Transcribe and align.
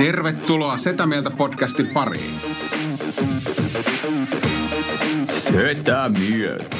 Tervetuloa 0.00 0.76
Setä 0.76 1.06
Mieltä 1.06 1.30
podcastin 1.30 1.86
pariin. 1.86 2.34
Setä 5.24 6.10
mieltä. 6.18 6.76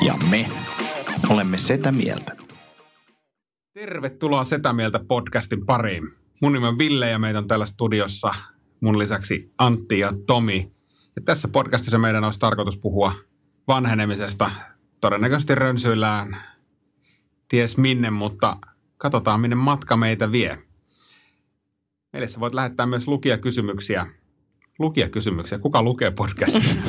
Ja 0.00 0.14
me 0.30 0.46
olemme 1.28 1.58
Setä 1.58 1.92
Mieltä. 1.92 2.36
Tervetuloa 3.72 4.44
Setä 4.44 4.72
Mieltä 4.72 5.00
podcastin 5.08 5.66
pariin. 5.66 6.08
Mun 6.42 6.52
nimi 6.52 6.66
on 6.66 6.78
Ville 6.78 7.10
ja 7.10 7.18
meitä 7.18 7.38
on 7.38 7.48
täällä 7.48 7.66
studiossa 7.66 8.34
mun 8.80 8.98
lisäksi 8.98 9.52
Antti 9.58 9.98
ja 9.98 10.12
Tomi. 10.26 10.72
Ja 11.16 11.22
tässä 11.24 11.48
podcastissa 11.48 11.98
meidän 11.98 12.24
olisi 12.24 12.40
tarkoitus 12.40 12.76
puhua 12.76 13.12
vanhenemisesta. 13.68 14.50
Todennäköisesti 15.00 15.54
rönsyillään 15.54 16.36
ties 17.48 17.76
minne, 17.76 18.10
mutta 18.10 18.56
katsotaan 19.02 19.40
minne 19.40 19.56
matka 19.56 19.96
meitä 19.96 20.32
vie. 20.32 20.58
Meille 22.12 22.28
sä 22.28 22.40
voit 22.40 22.54
lähettää 22.54 22.86
myös 22.86 23.06
lukijakysymyksiä. 23.08 24.06
Lukijakysymyksiä? 24.78 25.58
Kuka 25.58 25.82
lukee 25.82 26.10
podcastia? 26.10 26.74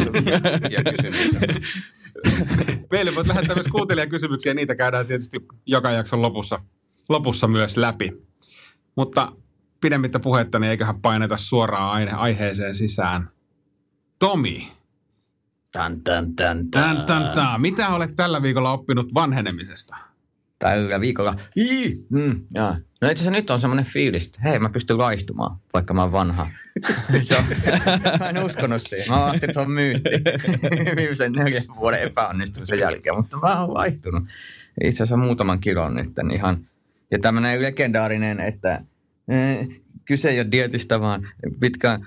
Meille 2.91 3.15
voit 3.15 3.27
lähettää 3.27 3.55
myös 3.55 3.67
kuuntelijakysymyksiä. 3.67 4.53
Niitä 4.53 4.75
käydään 4.75 5.07
tietysti 5.07 5.37
joka 5.65 5.91
jakson 5.91 6.21
lopussa, 6.21 6.59
lopussa 7.09 7.47
myös 7.47 7.77
läpi. 7.77 8.11
Mutta 8.95 9.31
pidemmittä 9.81 10.19
puhetta, 10.19 10.59
niin 10.59 10.71
eiköhän 10.71 11.01
paineta 11.01 11.37
suoraan 11.37 11.91
aine, 11.91 12.11
aiheeseen 12.11 12.75
sisään. 12.75 13.29
Tomi, 14.19 14.71
Tän, 15.71 16.01
tän, 16.01 16.35
tän, 16.35 16.71
tän, 16.71 17.05
tän, 17.05 17.31
tän. 17.33 17.61
mitä 17.61 17.89
olet 17.89 18.15
tällä 18.15 18.41
viikolla 18.41 18.71
oppinut 18.71 19.13
vanhenemisesta? 19.13 20.12
Tällä 20.63 21.01
viikolla. 21.01 21.35
Ii! 21.57 22.05
Mm, 22.09 22.41
jaa. 22.53 22.77
No 23.01 23.09
itse 23.09 23.21
asiassa 23.21 23.31
nyt 23.31 23.49
on 23.49 23.61
semmoinen 23.61 23.85
fiilis, 23.85 24.25
että 24.25 24.39
hei 24.43 24.59
mä 24.59 24.69
pystyn 24.69 24.97
laistumaan, 24.97 25.57
vaikka 25.73 25.93
mä 25.93 26.01
oon 26.01 26.11
vanha. 26.11 26.47
mä 28.19 28.29
en 28.29 28.43
uskonut 28.43 28.81
siihen. 28.81 29.09
Mä 29.09 29.25
ajattelin, 29.25 29.43
että 29.43 29.53
se 29.53 29.59
on 29.59 29.71
myytti 29.71 30.09
viimeisen 30.95 31.31
neljän 31.31 31.63
vuoden 31.79 32.01
epäonnistumisen 32.01 32.79
jälkeen, 32.79 33.15
mutta 33.15 33.37
mä 33.37 33.61
oon 33.61 33.73
vaihtunut. 33.73 34.23
Itse 34.83 35.03
asiassa 35.03 35.17
muutaman 35.17 35.59
kilon 35.59 35.95
nyt 35.95 36.09
ihan. 36.33 36.65
Ja 37.11 37.19
tämmöinen 37.19 37.61
legendaarinen, 37.61 38.39
että 38.39 38.81
eh, 39.27 39.67
kyse 40.05 40.29
ei 40.29 40.39
ole 40.39 40.47
dietistä, 40.51 40.99
vaan 40.99 41.27
pitkä 41.59 41.99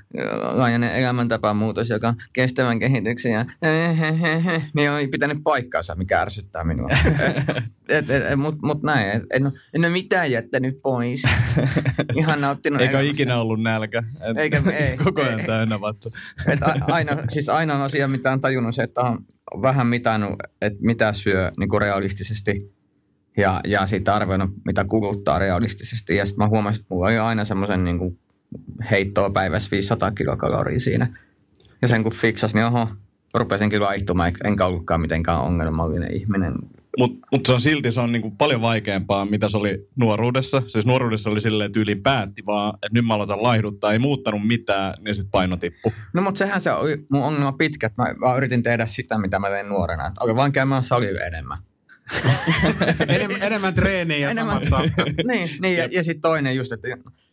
laajainen 0.52 0.94
elämäntapamuutos, 0.94 1.90
joka 1.90 2.08
on 2.08 2.16
kestävän 2.32 2.78
kehityksen 2.78 3.32
ja 3.32 3.44
niin 4.74 4.90
on 4.90 5.10
pitänyt 5.10 5.38
paikkaansa, 5.44 5.94
mikä 5.94 6.20
ärsyttää 6.20 6.64
minua. 6.64 6.88
Mutta 8.36 8.66
mut 8.66 8.82
näin, 8.82 9.10
et, 9.10 9.22
en, 9.32 9.46
en 9.74 9.80
ole 9.84 9.88
mitään 9.88 10.30
jättänyt 10.30 10.82
pois. 10.82 11.22
Ihan 12.16 12.40
nauttinut 12.40 12.80
Eikä 12.80 12.98
elämästä. 12.98 13.12
ikinä 13.12 13.36
ollut 13.40 13.62
nälkä. 13.62 14.02
Et 14.30 14.36
Eikä, 14.38 14.62
ei, 14.72 14.96
Koko 14.96 15.22
ajan 15.22 15.40
ei, 15.40 15.46
täynnä 15.46 15.80
vatsa. 15.80 16.10
et 16.52 16.62
a- 16.62 16.74
aina, 16.86 17.12
siis 17.28 17.48
aina 17.48 17.84
asia, 17.84 18.08
mitä 18.08 18.32
on 18.32 18.40
tajunnut, 18.40 18.74
se, 18.74 18.82
että 18.82 19.00
on 19.00 19.24
vähän 19.62 19.86
mitannut, 19.86 20.32
että 20.62 20.78
mitä 20.82 21.12
syö 21.12 21.52
niin 21.58 21.68
kuin 21.68 21.80
realistisesti 21.80 22.75
ja, 23.36 23.60
ja 23.66 23.86
sitten 23.86 24.14
arvioinut, 24.14 24.50
mitä 24.64 24.84
kuluttaa 24.84 25.38
realistisesti. 25.38 26.16
Ja 26.16 26.26
sitten 26.26 26.44
mä 26.44 26.48
huomasin, 26.48 26.80
että 26.80 26.94
mulla 26.94 27.06
oli 27.06 27.18
aina 27.18 27.44
semmoisen 27.44 27.84
niin 27.84 27.98
kuin 27.98 28.18
heittoa 28.90 29.30
päivässä 29.30 29.70
500 29.70 30.10
kilokaloria 30.10 30.80
siinä. 30.80 31.16
Ja 31.82 31.88
sen 31.88 32.02
kun 32.02 32.12
fiksas, 32.12 32.54
niin 32.54 32.64
oho, 32.64 32.88
rupesinkin 33.34 33.80
vaihtumaan, 33.80 34.32
enkä 34.44 34.66
ollutkaan 34.66 35.00
mitenkään 35.00 35.40
ongelmallinen 35.40 36.14
ihminen. 36.14 36.54
Mutta 36.98 37.26
mut 37.32 37.46
se 37.46 37.52
on 37.52 37.60
silti 37.60 37.90
se 37.90 38.00
on 38.00 38.12
niinku 38.12 38.30
paljon 38.30 38.60
vaikeampaa, 38.60 39.24
mitä 39.24 39.48
se 39.48 39.56
oli 39.56 39.88
nuoruudessa. 39.96 40.62
Siis 40.66 40.86
nuoruudessa 40.86 41.30
oli 41.30 41.40
silleen, 41.40 41.66
että 41.66 41.80
yliin 41.80 42.02
päätti 42.02 42.46
vaan, 42.46 42.74
että 42.74 42.88
nyt 42.92 43.06
mä 43.06 43.14
aloitan 43.14 43.42
laihduttaa, 43.42 43.92
ei 43.92 43.98
muuttanut 43.98 44.46
mitään, 44.46 44.94
niin 45.04 45.14
sitten 45.14 45.30
paino 45.30 45.56
tippu. 45.56 45.92
No 46.12 46.22
mutta 46.22 46.38
sehän 46.38 46.60
se 46.60 46.72
oli 46.72 47.06
mun 47.10 47.22
ongelma 47.22 47.52
pitkä, 47.52 47.86
että 47.86 48.02
mä 48.02 48.14
vaan 48.20 48.36
yritin 48.36 48.62
tehdä 48.62 48.86
sitä, 48.86 49.18
mitä 49.18 49.38
mä 49.38 49.48
tein 49.48 49.68
nuorena. 49.68 50.06
Että 50.06 50.36
vaan 50.36 50.52
käymään 50.52 50.82
salilla 50.82 51.20
enemmän. 51.20 51.58
Enemmän, 53.08 53.42
enemmän 53.42 53.74
treeniä 53.74 54.18
ja 54.18 54.30
Enemmän. 54.30 54.66
samat 54.68 54.90
niin, 55.28 55.50
niin 55.62 55.78
ja, 55.78 55.88
ja 55.90 56.04
sitten 56.04 56.20
toinen 56.20 56.56
just, 56.56 56.72
että 56.72 56.88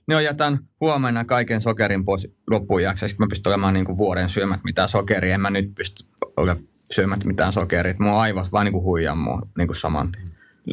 ne 0.08 0.16
on 0.16 0.24
jätän 0.24 0.60
huomenna 0.82 1.26
kaiken 1.26 1.62
sokerin 1.62 2.06
pois 2.06 2.28
loppuun 2.50 2.84
jaksa. 2.84 3.08
Sitten 3.08 3.24
mä 3.26 3.30
pystyn 3.30 3.50
olemaan 3.50 3.74
niin 3.74 3.86
kuin 3.86 3.98
vuoden 3.98 4.30
syömät 4.30 4.60
mitään 4.64 4.90
sokeria. 4.90 5.36
En 5.36 5.42
mä 5.42 5.50
nyt 5.50 5.76
pysty 5.76 6.04
ole 6.38 6.58
syömät 6.94 7.24
mitään 7.26 7.54
sokeria. 7.54 7.94
Mun 8.00 8.14
aivot 8.14 8.52
vaan 8.52 8.66
niin 8.66 8.74
kuin 8.74 8.84
huijaa 8.84 9.16
mua 9.16 9.42
niin 9.58 9.68
kuin 9.68 9.78
saman 9.78 10.12
tien. 10.12 10.28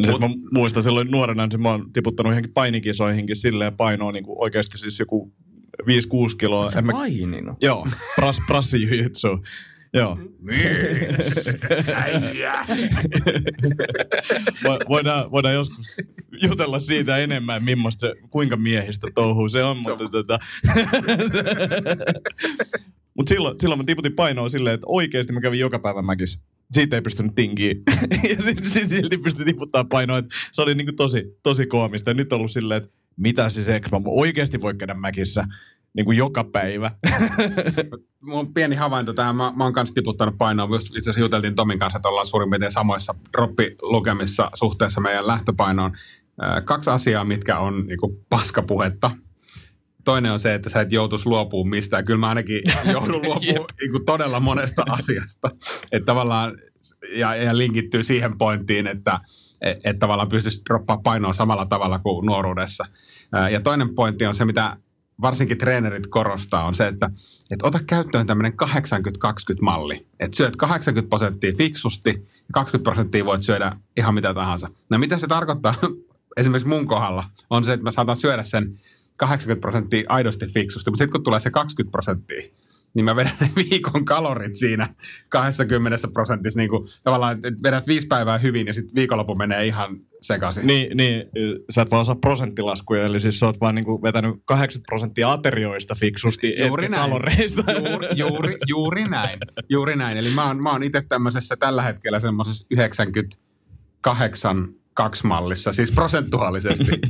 Sitten 0.05 0.21
mä 0.31 0.37
muistan 0.53 0.83
silloin 0.83 1.11
nuorena, 1.11 1.47
niin 1.47 1.63
mä 1.63 1.71
oon 1.71 1.93
tiputtanut 1.93 2.31
johonkin 2.33 2.53
painikisoihinkin 2.53 3.37
silleen 3.37 3.77
painoa 3.77 4.13
niinku 4.13 4.43
oikeasti 4.43 4.79
siis 4.79 4.99
joku 4.99 5.33
5-6 5.83 5.85
kiloa. 6.39 6.71
Sä 6.71 6.79
En 6.79 6.87
mä- 6.87 6.93
paininut. 6.93 7.57
Joo, 7.61 7.87
pras, 8.17 8.39
prassijujitsu. 8.47 9.29
Joo. 9.93 10.19
Vo- 14.65 14.89
voidaan, 14.89 15.31
voidaan 15.31 15.55
joskus 15.55 15.87
jutella 16.43 16.79
siitä 16.79 17.17
enemmän, 17.17 17.65
millaista 17.65 18.01
se, 18.01 18.15
kuinka 18.31 18.57
miehistä 18.57 19.07
touhuu 19.15 19.49
se 19.49 19.65
on, 19.65 19.77
mutta 19.77 20.09
tota... 20.09 20.39
Mut 23.15 23.29
silloin, 23.29 23.61
silloin 23.61 23.79
mä 23.79 23.85
tiputin 23.85 24.13
painoa 24.13 24.49
silleen, 24.49 24.75
että 24.75 24.87
oikeasti 24.87 25.33
mä 25.33 25.41
kävin 25.41 25.61
joka 25.61 25.79
päivä 25.79 26.03
mäkissä. 26.03 26.41
Siitä 26.73 26.97
ei 26.97 27.03
pystynyt 27.03 27.35
tinkiä. 27.35 27.75
ja 28.31 28.43
sitten 28.45 28.65
sit 28.65 28.89
silti 28.89 29.19
pystyi 29.19 29.45
tiputtaa 29.45 29.85
painoa. 29.85 30.19
Et 30.19 30.27
se 30.53 30.63
oli 30.63 30.75
niinku 30.75 30.93
tosi, 30.93 31.39
tosi 31.43 31.67
koomista. 31.67 32.11
Ja 32.11 32.15
nyt 32.15 32.33
on 32.33 32.37
ollut 32.37 32.51
silleen, 32.51 32.83
että 32.83 32.97
mitä 33.17 33.49
siis 33.49 33.69
eikö 33.69 33.89
mä 33.93 34.01
oikeasti 34.07 34.61
voi 34.61 34.75
käydä 34.75 34.95
mäkissä 34.95 35.45
niin 35.97 36.05
kuin 36.05 36.19
joka 36.19 36.45
päivä. 36.45 36.91
Mulla 38.21 38.41
on 38.41 38.55
pieni 38.55 38.77
havainto 38.77 39.13
tähän. 39.13 39.37
Mä, 39.37 39.53
mä 39.57 39.65
oon 39.65 39.73
kanssa 39.73 39.95
tiputtanut 39.95 40.39
painoa. 40.39 40.69
Just 40.71 40.87
itse 40.87 40.99
asiassa 41.01 41.21
juteltiin 41.21 41.55
Tomin 41.55 41.79
kanssa, 41.79 41.97
että 41.97 42.09
ollaan 42.09 42.27
suurin 42.27 42.51
piirtein 42.51 42.73
samoissa 42.73 43.15
droppilukemissa 43.33 44.51
suhteessa 44.55 45.01
meidän 45.01 45.27
lähtöpainoon. 45.27 45.93
Ö, 46.43 46.63
Kaksi 46.63 46.91
asiaa, 46.91 47.25
mitkä 47.25 47.59
on 47.59 47.87
niinku 47.87 48.25
paskapuhetta. 48.31 49.11
Toinen 50.05 50.33
on 50.33 50.41
se, 50.41 50.55
että 50.55 50.71
sä 50.71 50.81
et 50.81 50.93
joutuisi 50.93 51.27
luopumaan 51.27 51.69
mistään. 51.71 52.05
Kyllä 52.05 52.21
mä 52.21 52.29
ainakin 52.29 52.63
joudun 52.93 53.23
luopumaan 53.23 53.67
niinku 53.81 54.01
todella 54.07 54.41
monesta 54.41 54.83
asiasta. 54.99 55.51
Että 55.93 56.07
tavallaan, 56.07 56.59
ja, 57.15 57.35
ja 57.35 57.59
linkittyy 57.59 58.03
siihen 58.03 58.39
pointtiin, 58.39 58.87
että 58.87 59.21
et, 59.61 59.79
et 59.85 59.99
tavallaan 59.99 60.29
pystyisi 60.29 60.63
droppaa 60.69 60.99
painoa 61.05 61.33
samalla 61.33 61.67
tavalla 61.67 61.99
kuin 61.99 62.27
nuoruudessa. 62.27 62.85
Ö, 63.37 63.51
Ja 63.51 63.61
toinen 63.61 63.95
pointti 63.95 64.27
on 64.27 64.35
se, 64.35 64.45
mitä 64.45 64.77
varsinkin 65.21 65.59
treenerit 65.59 66.07
korostaa, 66.07 66.65
on 66.65 66.75
se, 66.75 66.87
että, 66.87 67.11
että 67.51 67.67
ota 67.67 67.81
käyttöön 67.87 68.27
tämmöinen 68.27 68.53
80-20-malli. 68.53 70.07
Että 70.21 70.37
syöt 70.37 70.57
80 70.57 71.09
prosenttia 71.09 71.53
fiksusti 71.57 72.11
ja 72.35 72.53
20 72.53 72.83
prosenttia 72.83 73.25
voit 73.25 73.43
syödä 73.43 73.77
ihan 73.97 74.15
mitä 74.15 74.35
tahansa. 74.35 74.69
No 74.91 74.99
mitä 74.99 75.19
se 75.19 75.27
tarkoittaa 75.27 75.75
esimerkiksi 76.37 76.69
mun 76.69 76.87
kohdalla, 76.87 77.25
on 77.51 77.65
se, 77.65 77.73
että 77.73 77.85
mä 77.85 77.91
saatan 77.91 78.17
syödä 78.17 78.43
sen 78.43 78.81
80 79.17 79.61
prosenttia 79.61 80.05
aidosti 80.09 80.47
fiksusti, 80.47 80.91
mutta 80.91 80.99
sitten 80.99 81.13
kun 81.13 81.25
tulee 81.25 81.41
se 81.41 81.51
20 81.51 81.93
prosenttia, 81.93 82.43
niin 82.95 83.05
mä 83.05 83.17
vedän 83.17 83.37
ne 83.41 83.51
viikon 83.71 84.05
kalorit 84.05 84.55
siinä 84.55 84.95
20 85.29 86.09
prosentissa. 86.13 86.61
Niin 86.61 86.71
kuin, 86.71 86.89
tavallaan, 87.03 87.39
vedät 87.63 87.87
viisi 87.87 88.07
päivää 88.07 88.39
hyvin 88.39 88.67
ja 88.67 88.75
sitten 88.75 88.95
viikonloppu 88.95 89.35
menee 89.35 89.67
ihan 89.67 90.01
sekaisin. 90.21 90.67
Niin, 90.67 90.97
niin, 90.97 91.25
sä 91.71 91.83
et 91.83 91.91
vaan 91.91 92.01
osaa 92.01 92.15
prosenttilaskuja, 92.15 93.05
eli 93.05 93.21
siis 93.21 93.41
sä 93.41 93.47
oot 93.47 93.61
vaan 93.61 93.75
niinku 93.75 94.03
vetänyt 94.03 94.35
80 94.45 94.87
prosenttia 94.87 95.33
aterioista 95.33 95.95
fiksusti, 95.95 96.55
Juuri 96.67 96.89
näin. 96.89 97.03
kaloreista. 97.03 97.73
Juuri, 97.73 98.09
juuri, 98.15 98.57
juuri 98.69 99.05
näin. 99.05 99.39
Juuri 99.69 99.97
näin. 99.97 100.19
Eli 100.19 100.31
mä 100.31 100.47
oon, 100.47 100.63
mä 100.63 100.73
oon 100.73 100.83
itse 100.83 101.03
tämmöisessä 101.09 101.57
tällä 101.57 101.83
hetkellä 101.83 102.21
semmoisessa 102.21 102.67
98 102.71 104.69
kaksi 104.95 105.27
mallissa, 105.27 105.73
siis 105.73 105.93
prosentuaalisesti. 105.93 107.01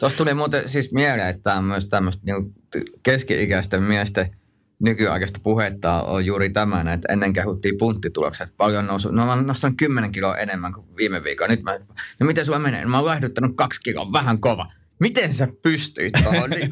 Tuossa 0.00 0.18
tuli 0.18 0.34
muuten 0.34 0.68
siis 0.68 0.92
mieleen, 0.92 1.28
että 1.28 1.42
tämä 1.42 1.56
on 1.56 1.64
myös 1.64 1.86
tämmöistä 1.86 2.22
niin 2.26 2.54
keski-ikäisten 3.02 3.82
miesten 3.82 4.36
nykyaikaista 4.82 5.40
puhetta 5.42 6.02
on 6.02 6.26
juuri 6.26 6.50
tämän, 6.50 6.88
että 6.88 7.12
ennen 7.12 7.32
kehuttiin 7.32 7.78
punttitulokset. 7.78 8.48
Paljon 8.56 8.86
nousu. 8.86 9.10
No 9.10 9.26
mä 9.26 9.32
oon 9.32 9.46
nostanut 9.46 9.76
10 9.76 10.12
kiloa 10.12 10.36
enemmän 10.36 10.72
kuin 10.72 10.86
viime 10.96 11.24
viikolla. 11.24 11.50
Nyt 11.50 11.62
mä, 11.62 11.78
no 12.20 12.26
miten 12.26 12.44
sulla 12.44 12.58
menee? 12.58 12.82
No, 12.82 12.90
mä 12.90 12.96
oon 12.96 13.06
laihduttanut 13.06 13.56
kaksi 13.56 13.80
kiloa, 13.84 14.12
vähän 14.12 14.40
kova. 14.40 14.66
Miten 15.00 15.34
sä 15.34 15.48
pystyit 15.62 16.12
tuohon? 16.22 16.50
Niin, 16.50 16.70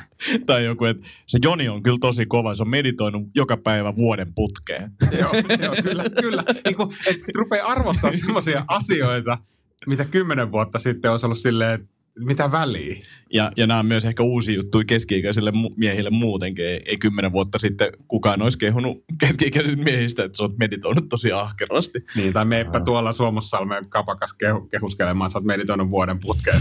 tai 0.46 0.64
joku, 0.64 0.84
että 0.84 1.02
se 1.26 1.38
Joni 1.42 1.68
on 1.68 1.82
kyllä 1.82 1.98
tosi 2.00 2.26
kova, 2.26 2.54
se 2.54 2.62
on 2.62 2.68
meditoinut 2.68 3.22
joka 3.34 3.56
päivä 3.56 3.96
vuoden 3.96 4.34
putkeen. 4.34 4.90
joo, 5.20 5.32
joo, 5.62 5.74
kyllä, 5.82 6.04
kyllä. 6.20 6.44
Niin 6.64 6.76
kuin, 6.76 6.92
että 7.06 7.26
rupeaa 7.34 7.68
arvostaa 7.68 8.12
semmoisia 8.12 8.64
asioita, 8.68 9.38
mitä 9.86 10.04
kymmenen 10.04 10.52
vuotta 10.52 10.78
sitten 10.78 11.10
olisi 11.10 11.26
ollut 11.26 11.38
silleen, 11.38 11.74
että 11.74 11.97
mitä 12.18 12.52
väliä? 12.52 13.00
Ja, 13.32 13.52
ja 13.56 13.66
nämä 13.66 13.80
on 13.80 13.86
myös 13.86 14.04
ehkä 14.04 14.22
uusi 14.22 14.54
juttu 14.54 14.82
keski-ikäisille 14.86 15.52
miehille 15.76 16.10
muutenkin. 16.10 16.64
Ei, 16.64 16.80
ei 16.86 16.96
kymmenen 17.00 17.32
vuotta 17.32 17.58
sitten 17.58 17.92
kukaan 18.08 18.42
olisi 18.42 18.58
kehunut 18.58 19.04
keski-ikäisistä 19.20 19.84
miehistä, 19.84 20.24
että 20.24 20.36
sä 20.36 20.42
oot 20.42 20.58
meditoinut 20.58 21.08
tosi 21.08 21.32
ahkerasti. 21.32 21.98
Niin, 22.16 22.32
tai 22.32 22.44
meipä 22.44 22.80
tuolla 22.80 23.12
Suomussalmen 23.12 23.88
kapakas 23.88 24.32
kehu, 24.32 24.60
kehuskelemaan, 24.60 25.30
sä 25.30 25.38
oot 25.38 25.44
meditoinut 25.44 25.90
vuoden 25.90 26.20
putkeen. 26.20 26.60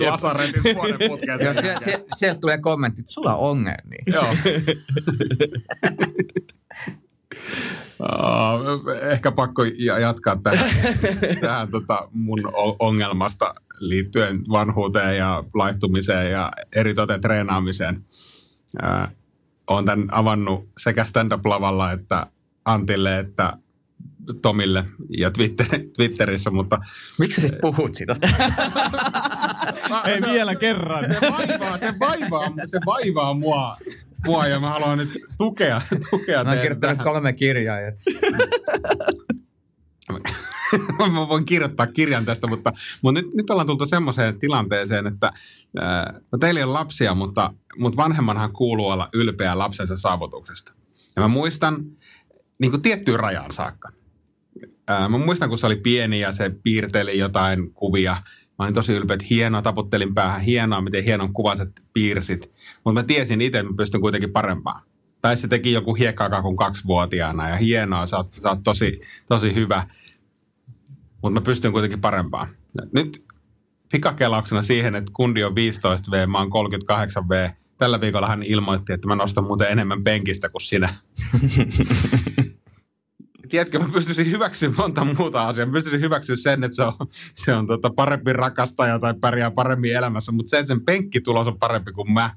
Lasaretissa 0.10 0.74
vuoden 0.74 1.08
putkeen. 1.08 1.38
Joo, 1.40 1.54
sie, 1.54 1.76
sie, 1.84 2.04
sieltä 2.14 2.40
tulee 2.40 2.58
kommentti, 2.58 3.00
että 3.00 3.12
sulla 3.12 3.36
on 3.36 3.50
ongelmia. 3.50 4.02
Joo. 4.06 4.26
Uh, 8.02 8.90
ehkä 9.10 9.32
pakko 9.32 9.64
ja- 9.64 9.98
jatkaa 9.98 10.36
tähän, 10.36 10.70
tähän 11.40 11.70
tota 11.70 12.08
mun 12.12 12.40
ongelmasta 12.78 13.54
liittyen 13.88 14.40
vanhuuteen 14.48 15.16
ja 15.16 15.44
laihtumiseen 15.54 16.32
ja 16.32 16.52
eritoten 16.72 17.20
treenaamiseen. 17.20 18.04
Uh, 18.82 19.16
olen 19.66 19.84
tämän 19.84 20.14
avannut 20.14 20.68
sekä 20.78 21.04
stand-up-lavalla 21.04 21.92
että 21.92 22.26
Antille 22.64 23.18
että 23.18 23.52
Tomille 24.42 24.84
ja 25.18 25.30
Twitter, 25.30 25.66
Twitterissä, 25.96 26.50
mutta 26.50 26.78
Miksi 27.18 27.40
sä 27.40 27.48
siis 27.48 27.60
puhut 27.60 27.94
siitä? 27.94 28.16
Ei 30.06 30.20
se, 30.20 30.26
vielä 30.26 30.54
kerran. 30.54 31.04
se 31.04 31.30
vaivaa, 31.30 31.78
se 31.78 31.94
vaivaa, 32.00 32.52
se 32.66 32.80
vaivaa 32.86 33.34
mua, 33.34 33.76
mua 34.26 34.46
ja 34.46 34.60
mä 34.60 34.70
haluan 34.70 34.98
nyt 34.98 35.10
tukea, 35.38 35.80
tukea 36.10 36.44
Mä 36.44 36.50
oon 36.50 36.60
kirjoittanut 36.60 37.02
kolme 37.02 37.32
kirjaa. 37.32 37.78
Mä 41.12 41.28
voin 41.28 41.44
kirjoittaa 41.44 41.86
kirjan 41.86 42.24
tästä, 42.24 42.46
mutta, 42.46 42.72
mutta 43.02 43.20
nyt, 43.20 43.34
nyt 43.34 43.50
ollaan 43.50 43.66
tultu 43.66 43.86
semmoiseen 43.86 44.38
tilanteeseen, 44.38 45.06
että 45.06 45.32
ää, 45.80 46.20
no 46.32 46.38
teillä 46.38 46.60
ei 46.60 46.64
ole 46.64 46.72
lapsia, 46.72 47.14
mutta, 47.14 47.54
mutta 47.78 47.96
vanhemmanhan 47.96 48.52
kuuluu 48.52 48.88
olla 48.88 49.06
ylpeä 49.12 49.58
lapsensa 49.58 49.96
saavutuksesta. 49.96 50.74
Ja 51.16 51.22
mä 51.22 51.28
muistan 51.28 51.84
niin 52.60 52.70
kuin 52.70 52.82
tiettyyn 52.82 53.20
rajaan 53.20 53.52
saakka. 53.52 53.92
Ää, 54.88 55.08
mä 55.08 55.18
muistan, 55.18 55.48
kun 55.48 55.58
se 55.58 55.66
oli 55.66 55.76
pieni 55.76 56.20
ja 56.20 56.32
se 56.32 56.50
piirteli 56.62 57.18
jotain 57.18 57.72
kuvia. 57.72 58.16
Mä 58.58 58.64
olin 58.64 58.74
tosi 58.74 58.92
ylpeä, 58.92 59.14
että 59.14 59.26
hienoa, 59.30 59.62
taputtelin 59.62 60.14
päähän, 60.14 60.40
hienoa, 60.40 60.80
miten 60.80 61.04
hienon 61.04 61.32
kuvaset 61.32 61.82
piirsit. 61.92 62.52
Mutta 62.84 63.00
mä 63.00 63.06
tiesin 63.06 63.40
itse, 63.40 63.58
että 63.58 63.70
mä 63.70 63.76
pystyn 63.76 64.00
kuitenkin 64.00 64.32
parempaan. 64.32 64.82
Tai 65.20 65.36
se 65.36 65.48
teki 65.48 65.72
joku 65.72 65.94
hiekkakakun 65.94 66.56
kaksivuotiaana 66.56 67.48
ja 67.48 67.56
hienoa, 67.56 68.06
sä 68.06 68.16
oot, 68.16 68.32
sä 68.42 68.48
oot 68.48 68.60
tosi, 68.64 69.00
tosi 69.26 69.54
hyvä 69.54 69.86
mutta 71.22 71.40
mä 71.40 71.44
pystyn 71.44 71.72
kuitenkin 71.72 72.00
parempaan. 72.00 72.48
Nyt 72.92 73.24
pikakelauksena 73.92 74.62
siihen, 74.62 74.94
että 74.94 75.12
kundi 75.14 75.44
on 75.44 75.52
15V, 75.52 76.26
mä 76.26 76.38
oon 76.38 76.48
38V. 76.48 77.50
Tällä 77.78 78.00
viikolla 78.00 78.28
hän 78.28 78.42
ilmoitti, 78.42 78.92
että 78.92 79.08
mä 79.08 79.14
nostan 79.14 79.44
muuten 79.44 79.68
enemmän 79.68 80.04
penkistä 80.04 80.48
kuin 80.48 80.62
sinä. 80.62 80.94
Tiedätkö, 83.48 83.78
mä 83.78 83.88
pystyisin 83.92 84.30
hyväksyä 84.30 84.72
monta 84.76 85.04
muuta 85.04 85.48
asiaa. 85.48 85.66
Mä 85.66 85.72
pystyisin 85.72 86.00
hyväksyä 86.00 86.36
sen, 86.36 86.64
että 86.64 86.76
se 86.76 86.82
on, 86.82 86.92
se 87.34 87.54
on 87.54 87.66
tota 87.66 87.90
parempi 87.90 88.32
rakastaja 88.32 88.98
tai 88.98 89.14
pärjää 89.20 89.50
paremmin 89.50 89.96
elämässä, 89.96 90.32
mutta 90.32 90.50
sen, 90.50 90.66
sen 90.66 90.84
penkkitulos 90.84 91.46
on 91.46 91.58
parempi 91.58 91.92
kuin 91.92 92.12
mä 92.12 92.36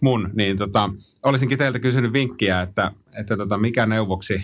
mun, 0.00 0.30
niin 0.34 0.56
tota, 0.56 0.90
olisinkin 1.22 1.58
teiltä 1.58 1.78
kysynyt 1.78 2.12
vinkkiä, 2.12 2.62
että, 2.62 2.92
että 3.18 3.36
tota, 3.36 3.58
mikä 3.58 3.86
neuvoksi 3.86 4.42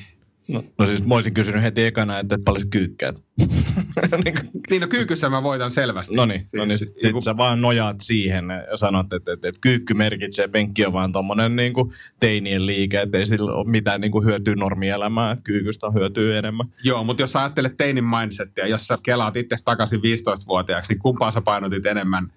No, 0.51 0.65
no 0.79 0.87
siis 0.87 1.07
mä 1.07 1.15
olisin 1.15 1.35
kysynyt 1.35 1.63
heti 1.63 1.87
ekana, 1.87 2.19
että 2.19 2.35
et 2.35 2.45
paljon 2.45 2.61
sä 2.61 2.67
kyykkäät. 2.71 3.23
Niin 4.25 4.35
kuin- 4.35 4.51
Niin 4.71 4.81
no 4.81 4.89
kyykyssä 4.89 5.29
mä 5.29 5.43
voitan 5.43 5.71
selvästi. 5.71 6.15
No 6.15 6.27
niin, 6.27 6.45
no 6.55 6.65
niin 6.65 6.79
Siis, 6.79 6.93
sit, 6.93 7.01
sit 7.01 7.25
sä 7.25 7.37
vaan 7.37 7.61
nojaat 7.61 7.97
siihen 8.03 8.45
ja 8.71 8.77
sanot, 8.77 9.13
että, 9.13 9.33
että, 9.33 9.49
että 9.49 9.61
kyykky 9.61 9.95
merkitsee, 9.95 10.49
penkki 10.49 10.87
on 10.87 10.93
vaan 10.93 11.13
tommonen 11.13 11.57
niin 11.57 11.73
kuin 11.73 11.93
teinien 12.21 12.67
liike, 12.67 13.01
että 13.01 13.19
ei 13.19 13.27
sillä 13.27 13.53
ole 13.53 13.69
mitään 13.71 14.01
niin 14.01 14.13
kuin 14.13 14.25
hyötyä 14.25 14.55
normielämään, 14.55 15.33
että 15.33 15.43
kyykystä 15.45 15.87
on 15.87 15.95
hyötyä 15.95 16.39
enemmän. 16.39 16.67
Joo, 16.85 17.05
mutta 17.05 17.23
jos 17.23 17.33
sä 17.33 17.41
ajattelet 17.41 17.77
teinin 17.77 18.05
mindsettiä, 18.05 18.67
jos 18.67 18.87
sä 18.87 18.99
kelaat 19.03 19.37
itse 19.37 19.57
takaisin 19.65 20.01
15-vuotiaaksi, 20.01 20.93
niin 20.93 20.99
kumpaa 20.99 21.31
sä 21.31 21.41
painotit 21.41 21.87
enemmän? 21.87 22.33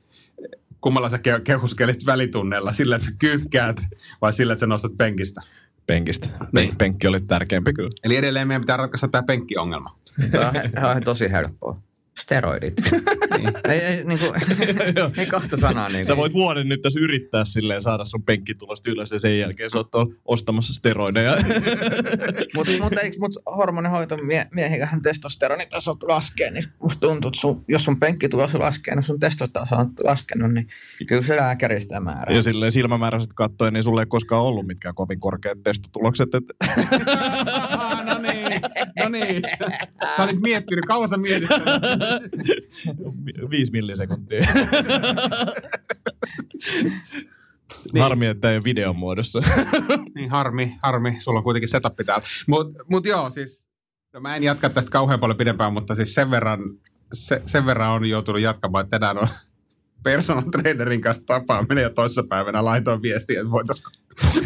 Kummalla 0.82 1.10
sä 1.10 1.18
ke- 1.18 1.42
kehuskelit 1.44 2.06
välitunneilla? 2.06 2.72
Sillä, 2.72 2.96
että 2.96 3.06
sä 3.08 3.14
kyykkäät 3.20 3.82
vai 4.22 4.34
sillä, 4.34 4.54
että 4.54 4.60
sä 4.60 4.68
nostat 4.68 4.92
penkistä? 4.98 5.42
Penkistä. 5.88 6.30
Niin. 6.52 6.70
Pen- 6.70 6.78
Penkki 6.78 7.08
oli 7.08 7.22
tärkeämpi 7.22 7.74
kyllä. 7.74 7.90
Eli 8.04 8.16
edelleen 8.16 8.48
meidän 8.48 8.62
pitää 8.62 8.78
ratkaista 8.78 9.08
tämä 9.08 9.24
penkkiongelma. 9.24 9.90
Tämä 10.32 10.92
on, 10.96 11.04
tosi 11.04 11.32
helppoa. 11.32 11.82
Steroidit. 12.20 12.74
niin. 13.38 13.50
ei, 13.70 13.80
ei, 13.80 14.04
niin 14.08 14.20
kuin, 14.20 14.32
ei 15.18 15.26
kahta 15.26 15.58
sanaa. 15.58 15.90
Niin 15.90 16.06
Sä 16.06 16.18
voit 16.18 16.34
vuoden 16.34 16.70
nyt 16.70 16.82
tässä 16.82 17.00
yrittää 17.00 17.46
silleen 17.46 17.82
saada 17.82 18.06
sun 18.06 18.24
penkkitulosta 18.24 18.92
ylös 18.92 19.12
ja 19.12 19.20
sen 19.20 19.40
jälkeen 19.40 19.70
sä 19.70 19.78
oot 19.78 19.90
ostamassa 20.26 20.74
steroideja. 20.74 21.38
Mutta 22.56 22.74
mut, 22.84 22.94
eikö- 23.04 23.18
mut 23.20 23.32
hormonihoito 23.46 24.18
mie, 24.18 24.46
miehillähän 24.54 25.02
testosteronitasot 25.02 26.04
laskee, 26.04 26.52
niin 26.52 26.64
musta 26.82 27.00
tuntuu, 27.00 27.30
että 27.30 27.42
sun, 27.42 27.66
jos 27.68 27.84
sun 27.84 28.00
penkkitulos 28.00 28.54
laskee, 28.54 28.96
niin 28.96 29.04
sun 29.04 29.20
testostaso 29.20 29.76
on 29.76 29.92
laskenut, 30.04 30.54
niin 30.54 30.68
kyllä 31.08 31.22
se 31.22 31.38
lääkäri 31.38 31.82
sitä 31.82 32.00
määrää. 32.00 32.36
ja 32.36 32.44
silleen 32.44 32.72
silmämääräiset 32.72 33.34
kattoen, 33.34 33.74
niin 33.74 33.84
sulle 33.84 34.02
ei 34.02 34.06
koskaan 34.06 34.42
ollut 34.42 34.68
mitkään 34.68 34.96
kovin 34.96 35.20
korkeat 35.20 35.64
testotulokset. 35.64 36.30
Et... 36.36 36.44
no 39.04 39.10
niin. 39.10 39.42
Sä, 39.60 39.66
sä 40.18 40.24
olit 40.24 40.42
miettinyt, 40.42 40.86
kauan 40.86 41.10
sä 41.10 41.18
mietit? 41.18 41.50
Viisi 43.50 43.72
millisekuntia. 43.72 44.40
niin. 47.94 48.04
Harmi, 48.04 48.28
että 48.28 48.52
ei 48.52 48.58
ole 48.58 48.64
videon 48.64 48.96
muodossa. 48.96 49.42
Niin 50.16 50.30
harmi, 50.30 50.78
harmi. 50.82 51.16
Sulla 51.20 51.38
on 51.40 51.44
kuitenkin 51.44 51.70
setup 51.70 51.96
täällä. 52.06 52.28
Mutta 52.48 52.84
mut 52.88 53.06
joo, 53.06 53.30
siis 53.30 53.68
no 54.14 54.20
mä 54.20 54.36
en 54.36 54.44
jatka 54.44 54.70
tästä 54.70 54.92
kauhean 54.92 55.20
paljon 55.20 55.38
pidempään, 55.38 55.74
mutta 55.74 55.96
siis 55.96 56.16
sen 56.16 56.32
verran, 56.32 56.60
se, 57.14 57.42
sen 57.46 57.66
verran 57.66 57.92
on 57.92 58.06
joutunut 58.06 58.42
jatkamaan, 58.42 58.84
että 58.84 59.00
tänään 59.00 59.18
on 59.18 59.28
personal 60.04 60.44
trainerin 60.52 61.02
kanssa 61.02 61.24
tapaaminen 61.26 61.82
ja 61.82 61.90
toissa 61.90 62.24
päivänä 62.30 62.66
laitoin 62.66 63.02
viestiä, 63.02 63.40
että 63.42 63.52
voitaisiko, 63.52 63.90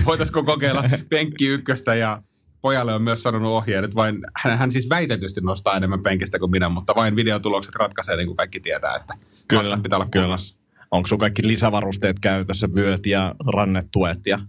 voitaisiko 0.06 0.44
kokeilla 0.44 0.84
penkki 1.10 1.48
ykköstä 1.48 1.96
ja 1.96 2.22
pojalle 2.62 2.94
on 2.94 3.02
myös 3.02 3.24
sanonut 3.24 3.52
ohjeet, 3.52 3.84
että 3.84 3.96
vain, 3.96 4.20
hän, 4.36 4.58
hän 4.58 4.72
siis 4.72 4.90
väitetysti 4.90 5.42
nostaa 5.42 5.78
enemmän 5.78 6.04
penkistä 6.04 6.40
kuin 6.40 6.52
minä, 6.52 6.70
mutta 6.70 6.96
vain 6.96 7.16
videotulokset 7.16 7.76
ratkaisee, 7.76 8.16
niin 8.16 8.28
kuin 8.28 8.38
kaikki 8.38 8.60
tietää, 8.60 8.96
että 8.96 9.14
Kyllä, 9.48 9.80
pitää 9.84 9.98
olla 9.98 10.08
kyllä. 10.12 10.26
kunnossa. 10.26 10.58
Onko 10.92 11.08
sun 11.08 11.20
kaikki 11.20 11.48
lisävarusteet 11.48 12.20
käytössä, 12.20 12.68
vyöt 12.76 13.06
ja 13.06 13.36
rannetuet 13.54 14.20
ja 14.26 14.40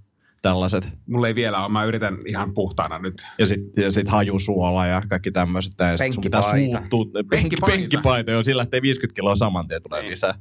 tällaiset? 0.43 0.89
Mulla 1.07 1.29
ei 1.29 1.35
vielä 1.35 1.61
ole, 1.65 1.69
mä 1.73 1.85
yritän 1.85 2.19
ihan 2.27 2.55
puhtaana 2.55 2.99
nyt. 2.99 3.27
Ja 3.39 3.47
sitten 3.47 3.85
ja 3.85 3.91
sit 3.91 4.09
hajusuola 4.09 4.87
ja 4.87 5.03
kaikki 5.09 5.31
tämmöiset. 5.31 5.73
Ja 5.79 5.97
sit 5.97 6.13
sun 6.13 6.23
pitää 6.23 6.43
suuttua. 6.43 7.05
Penk, 7.13 7.29
Penkkipaita. 7.31 7.77
penkkipaita, 7.77 8.31
joo, 8.31 8.43
sillä 8.43 8.61
lähtee 8.61 8.83
50 8.83 9.15
kiloa 9.17 9.37
saman 9.37 9.69
tien 9.69 9.83
tulee 9.83 10.01
Niin. 10.03 10.11
lisää. 10.11 10.35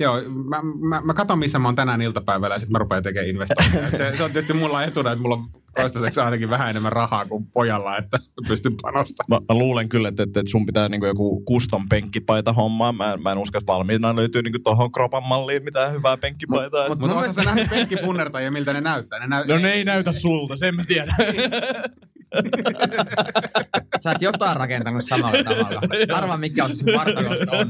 Joo, 0.00 0.20
mä, 0.48 0.60
mä, 0.88 1.00
mä 1.04 1.14
katson, 1.14 1.38
missä 1.38 1.58
mä 1.58 1.68
oon 1.68 1.74
tänään 1.76 2.02
iltapäivällä 2.02 2.54
ja 2.54 2.58
sitten 2.58 2.72
mä 2.72 2.78
rupean 2.78 3.02
tekemään 3.02 3.28
investointeja. 3.30 3.90
Se, 3.90 4.16
se, 4.16 4.22
on 4.24 4.32
tietysti 4.32 4.52
mulla 4.52 4.82
etuna, 4.82 5.12
että 5.12 5.22
mulla 5.22 5.34
on 5.34 5.44
toistaiseksi 5.76 6.20
ainakin 6.20 6.50
vähän 6.50 6.70
enemmän 6.70 6.92
rahaa 6.92 7.26
kuin 7.26 7.46
pojalla, 7.46 7.96
että 7.98 8.18
pystyn 8.48 8.72
panostamaan. 8.82 9.42
Mä, 9.42 9.54
mä 9.54 9.58
luulen 9.58 9.88
kyllä, 9.88 10.08
että, 10.08 10.22
että, 10.22 10.42
sun 10.48 10.66
pitää 10.66 10.88
niinku 10.88 11.06
joku 11.06 11.42
custom 11.48 11.88
penkkipaita 11.88 12.52
hommaa. 12.52 12.92
Mä, 12.92 13.12
en- 13.12 13.22
mä 13.22 13.32
en 13.32 13.38
usko, 13.38 13.58
että 13.58 13.72
valmiina 13.72 14.16
löytyy 14.16 14.42
niinku 14.42 14.58
tohon 14.64 14.92
kropan 14.92 15.22
malliin 15.22 15.64
mitään 15.64 15.92
hyvää 15.92 16.16
penkkipaitaa. 16.16 16.80
Mut- 16.82 16.88
Mut, 16.88 16.98
Mutta 16.98 17.14
Mun 17.14 17.24
ootko 17.24 17.32
sä 17.32 17.42
nähnyt 17.42 17.70
penkkipunnertajia, 17.70 18.50
miltä 18.50 18.72
ne 18.72 18.80
näyttää? 18.80 19.18
Ne 19.18 19.26
näy- 19.26 19.44
no 19.48 19.58
ne 19.58 19.70
ei 19.72 19.84
näytä 19.84 20.12
sulta, 20.12 20.56
sen 20.56 20.74
mä 20.76 20.84
tiedän. 20.84 21.14
Sä 24.00 24.10
oot 24.10 24.22
jotain 24.22 24.56
rakentanut 24.56 25.04
samalla 25.04 25.44
tavalla. 25.44 25.80
Arva 26.14 26.36
mikä 26.36 26.64
on 26.64 26.70
sun 26.76 26.88
vartalosta 26.96 27.52
on. 27.58 27.68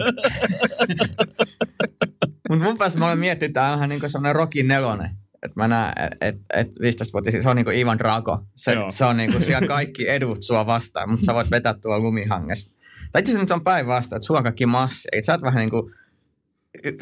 Mutta 2.51 2.65
mun 2.65 2.79
päässä 2.79 2.99
mä 2.99 3.07
olen 3.07 3.19
miettinyt, 3.19 3.51
että 3.51 3.61
tämä 3.61 3.73
on 3.73 3.75
vähän 3.75 3.89
niin 3.89 4.11
semmoinen 4.11 4.37
Rocky 4.37 4.63
nelonen. 4.63 5.11
Että 5.43 5.61
mä 5.61 5.69
näen, 5.69 5.93
että 5.99 6.17
et, 6.21 6.37
et 6.55 6.69
15-vuotias, 6.69 7.43
se 7.43 7.49
on 7.49 7.57
niin 7.57 7.65
kuin 7.65 7.77
Ivan 7.77 7.99
Drago. 7.99 8.45
Se, 8.55 8.73
Joo. 8.73 8.91
se 8.91 9.05
on 9.05 9.17
niin 9.17 9.33
kuin 9.33 9.45
siellä 9.45 9.67
kaikki 9.67 10.09
edut 10.09 10.43
sua 10.43 10.67
vastaan, 10.67 11.11
mutta 11.11 11.27
sä 11.27 11.35
voit 11.35 11.51
vetää 11.51 11.75
tuolla 11.75 11.99
lumihangessa. 11.99 12.77
Tai 13.13 13.21
itse 13.21 13.33
asiassa 13.33 13.45
nyt 13.45 13.51
on 13.51 13.65
päinvastoin, 13.65 14.17
että 14.17 14.27
sulla 14.27 14.41
on 14.41 14.45
kaikki 14.45 14.67
massi. 14.67 15.09
Et 15.13 15.25
sä 15.25 15.33
oot 15.33 15.43
vähän 15.43 15.61
niin 15.61 15.71
kuin, 15.71 15.95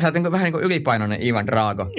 sä 0.00 0.06
oot 0.06 0.14
niin 0.14 0.22
kuin, 0.22 0.32
vähän 0.32 0.44
niin 0.44 0.52
kuin 0.52 0.64
ylipainoinen 0.64 1.22
Ivan 1.22 1.46
Drago. 1.46 1.86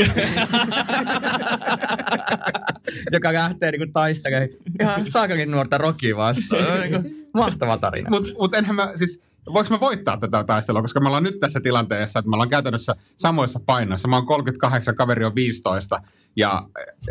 joka 3.14 3.34
lähtee 3.34 3.72
niin 3.72 3.80
kuin 3.80 3.94
taistelemaan 3.94 4.50
ihan 4.82 5.08
saakelin 5.08 5.52
nuorta 5.52 5.78
Rockia 5.78 6.18
vastaan. 6.18 6.82
Niin 6.82 6.92
kuin 7.02 7.30
mahtava 7.34 7.78
tarina. 7.78 8.10
Mutta 8.10 8.30
mut 8.40 8.54
enhän 8.54 8.76
mä 8.76 8.92
siis, 8.96 9.24
voinko 9.54 9.74
mä 9.74 9.80
voittaa 9.80 10.18
tätä 10.18 10.44
taistelua, 10.44 10.82
koska 10.82 11.00
me 11.00 11.08
ollaan 11.08 11.24
nyt 11.24 11.40
tässä 11.40 11.60
tilanteessa, 11.60 12.20
että 12.20 12.30
me 12.30 12.36
ollaan 12.36 12.50
käytännössä 12.50 12.96
samoissa 13.00 13.60
painoissa. 13.66 14.08
Mä 14.08 14.16
oon 14.16 14.26
38, 14.26 14.96
kaveri 14.96 15.26
on 15.26 15.36
15 15.36 16.02
ja 16.36 16.68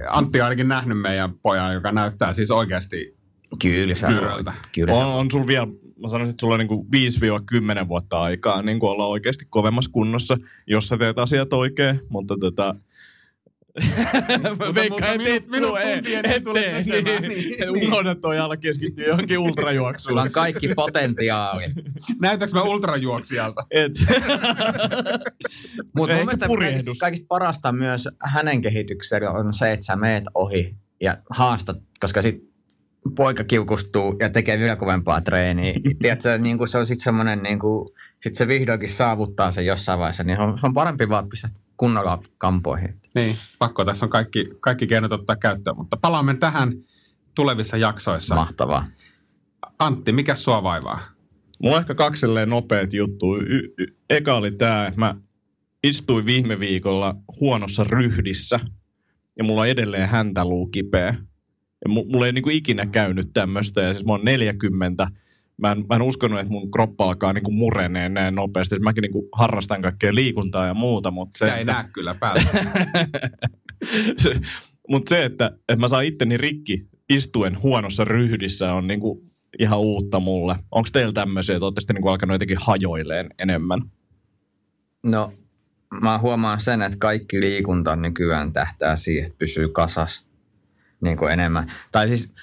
Antti 0.08 0.40
on 0.40 0.44
ainakin 0.44 0.68
nähnyt 0.68 1.00
meidän 1.00 1.34
pojan, 1.42 1.74
joka 1.74 1.92
näyttää 1.92 2.34
siis 2.34 2.50
oikeasti 2.50 3.18
Kyllä 3.62 3.94
sä 3.94 4.08
On, 4.98 5.06
on 5.06 5.30
sulla 5.30 5.46
vielä, 5.46 5.66
mä 6.02 6.08
sanoisin, 6.08 6.30
että 6.30 6.40
sulla 6.40 6.54
on 6.54 6.58
niinku 6.58 6.86
5-10 7.84 7.88
vuotta 7.88 8.20
aikaa 8.22 8.62
niin 8.62 8.78
olla 8.80 9.06
oikeasti 9.06 9.44
kovemmassa 9.50 9.90
kunnossa, 9.90 10.36
jos 10.66 10.88
sä 10.88 10.98
teet 10.98 11.18
asiat 11.18 11.52
oikein, 11.52 12.00
mutta 12.08 12.36
tota... 12.40 12.74
Veikkaan, 14.74 15.12
et 15.12 15.18
minun- 15.20 15.36
et 15.36 15.48
minun 15.48 15.68
tule- 15.68 15.94
tuntien 15.94 16.26
ei 16.26 16.34
et 16.36 16.44
tule 16.44 16.60
tee, 16.60 16.84
tekemään, 16.84 17.22
niin. 17.22 17.56
niin. 17.72 17.86
Unohda 17.86 18.14
toi 18.14 18.38
ala 18.38 18.56
keskittyä 18.56 19.06
johonkin 19.06 19.36
Sulla 19.36 19.48
ultrajuoksuun. 19.48 20.18
on 20.18 20.30
kaikki 20.30 20.68
potentiaali. 20.74 21.64
Näytäks 22.20 22.52
mä 22.52 22.62
ultrajuoksijalta? 22.62 23.66
Et. 23.70 23.92
Mutta 25.96 26.14
mun 26.14 26.24
mielestä 26.24 26.46
purjehdus. 26.46 26.82
kaikista, 26.84 27.00
kaikista 27.00 27.26
parasta 27.28 27.72
myös 27.72 28.08
hänen 28.24 28.60
kehityksellä 28.62 29.30
on 29.30 29.54
se, 29.54 29.72
että 29.72 29.86
sä 29.86 29.96
meet 29.96 30.24
ohi 30.34 30.76
ja 31.00 31.16
haastat, 31.30 31.76
koska 32.00 32.22
sit 32.22 32.48
poika 33.16 33.44
kiukustuu 33.44 34.16
ja 34.20 34.30
tekee 34.30 34.58
vielä 34.58 34.76
kovempaa 34.76 35.20
treeniä. 35.20 35.74
Tiedätkö, 36.02 36.38
niin 36.38 36.58
kuin 36.58 36.68
se 36.68 36.78
on 36.78 36.86
sitten 36.86 37.04
semmoinen, 37.04 37.42
niin 37.42 37.58
kuin, 37.58 37.88
sit 38.22 38.34
se 38.36 38.48
vihdoinkin 38.48 38.88
saavuttaa 38.88 39.52
sen 39.52 39.66
jossain 39.66 39.98
vaiheessa, 39.98 40.24
niin 40.24 40.36
se 40.36 40.42
on, 40.42 40.58
se 40.58 40.66
on 40.66 40.74
parempi 40.74 41.08
vaan 41.08 41.28
pistää 41.28 41.50
kunnolla 41.76 42.22
kampoihin. 42.38 43.00
Niin, 43.18 43.36
pakko. 43.58 43.84
Tässä 43.84 44.06
on 44.06 44.10
kaikki, 44.10 44.48
kaikki 44.60 44.86
keinot 44.86 45.12
ottaa 45.12 45.36
käyttöön, 45.36 45.76
mutta 45.76 45.96
palaamme 45.96 46.34
tähän 46.34 46.72
tulevissa 47.34 47.76
jaksoissa. 47.76 48.34
Mahtavaa. 48.34 48.86
Antti, 49.78 50.12
mikä 50.12 50.34
sua 50.34 50.62
vaivaa? 50.62 51.00
Mulla 51.62 51.76
on 51.76 51.80
ehkä 51.80 51.94
kaksi 51.94 52.26
nopeat 52.46 52.92
juttu. 52.92 53.36
Y- 53.36 53.74
y- 53.78 53.96
eka 54.10 54.34
oli 54.34 54.50
tää, 54.50 54.86
että 54.86 55.00
mä 55.00 55.14
istuin 55.84 56.26
viime 56.26 56.60
viikolla 56.60 57.14
huonossa 57.40 57.84
ryhdissä 57.84 58.60
ja 59.38 59.44
mulla 59.44 59.60
on 59.60 59.68
edelleen 59.68 60.08
häntäluu 60.08 60.66
kipeä. 60.66 61.14
Ja 61.84 61.90
mu- 61.90 62.12
mulla 62.12 62.26
ei 62.26 62.32
niinku 62.32 62.50
ikinä 62.50 62.86
käynyt 62.86 63.30
tämmöistä 63.32 63.80
ja 63.82 63.94
siis 63.94 64.04
mä 64.06 64.12
oon 64.12 64.24
40. 64.24 65.08
Mä 65.62 65.72
en, 65.72 65.84
mä 65.88 65.96
en 65.96 66.02
uskonut, 66.02 66.38
että 66.40 66.52
mun 66.52 66.70
kroppa 66.70 67.04
alkaa 67.04 67.32
niinku 67.32 67.50
mureneen 67.50 68.14
näin 68.14 68.34
nopeasti. 68.34 68.76
Mäkin 68.80 69.02
niinku 69.02 69.28
harrastan 69.32 69.82
kaikkea 69.82 70.14
liikuntaa 70.14 70.66
ja 70.66 70.74
muuta, 70.74 71.10
mutta 71.10 71.38
se, 71.38 71.44
Sitä 71.44 71.56
ei 71.56 71.60
että- 71.60 71.72
näe 71.72 71.84
kyllä 71.92 72.14
päällä. 72.14 72.42
se, 74.22 74.40
mutta 74.88 75.08
se, 75.10 75.24
että, 75.24 75.46
että 75.46 75.76
mä 75.76 75.88
saan 75.88 76.04
itteni 76.04 76.36
rikki 76.36 76.88
istuen 77.10 77.62
huonossa 77.62 78.04
ryhdissä 78.04 78.72
on 78.74 78.86
niinku 78.86 79.22
ihan 79.58 79.78
uutta 79.80 80.20
mulle. 80.20 80.56
Onko 80.70 80.88
teillä 80.92 81.12
tämmöisiä, 81.12 81.56
että 81.56 81.64
olette 81.66 81.80
sitten 81.80 81.94
niinku 81.94 82.08
alkanut 82.08 82.34
jotenkin 82.34 82.58
hajoileen 82.60 83.26
enemmän? 83.38 83.80
No, 85.02 85.32
mä 86.00 86.18
huomaan 86.18 86.60
sen, 86.60 86.82
että 86.82 86.98
kaikki 87.00 87.40
liikunta 87.40 87.96
nykyään 87.96 88.52
tähtää 88.52 88.96
siihen, 88.96 89.26
että 89.26 89.38
pysyy 89.38 89.68
kasas 89.68 90.26
niin 91.00 91.16
kuin 91.16 91.32
enemmän. 91.32 91.72
Tai 91.92 92.08
siis, 92.08 92.34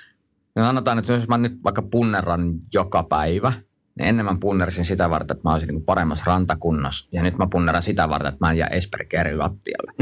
no 0.56 0.64
sanotaan, 0.64 1.00
että 1.00 1.14
jos 1.14 1.28
mä 1.28 1.38
nyt 1.38 1.64
vaikka 1.64 1.82
punneran 1.82 2.54
joka 2.74 3.04
päivä, 3.04 3.54
niin 4.00 4.08
ennen 4.08 4.26
mä 4.26 4.38
punnersin 4.40 4.86
sitä 4.86 5.10
varten, 5.10 5.38
että 5.38 5.50
mä 5.50 5.54
olisin 5.54 5.68
niin 5.68 5.76
kuin 5.76 5.86
paremmassa 5.86 6.24
rantakunnossa. 6.28 7.10
Ja 7.12 7.24
nyt 7.24 7.38
mä 7.38 7.48
punneran 7.52 7.82
sitä 7.82 8.10
varten, 8.10 8.34
että 8.34 8.46
mä 8.46 8.52
en 8.52 8.58
jää 8.58 8.68
Espergerin 8.68 9.40
lattialle. 9.40 9.92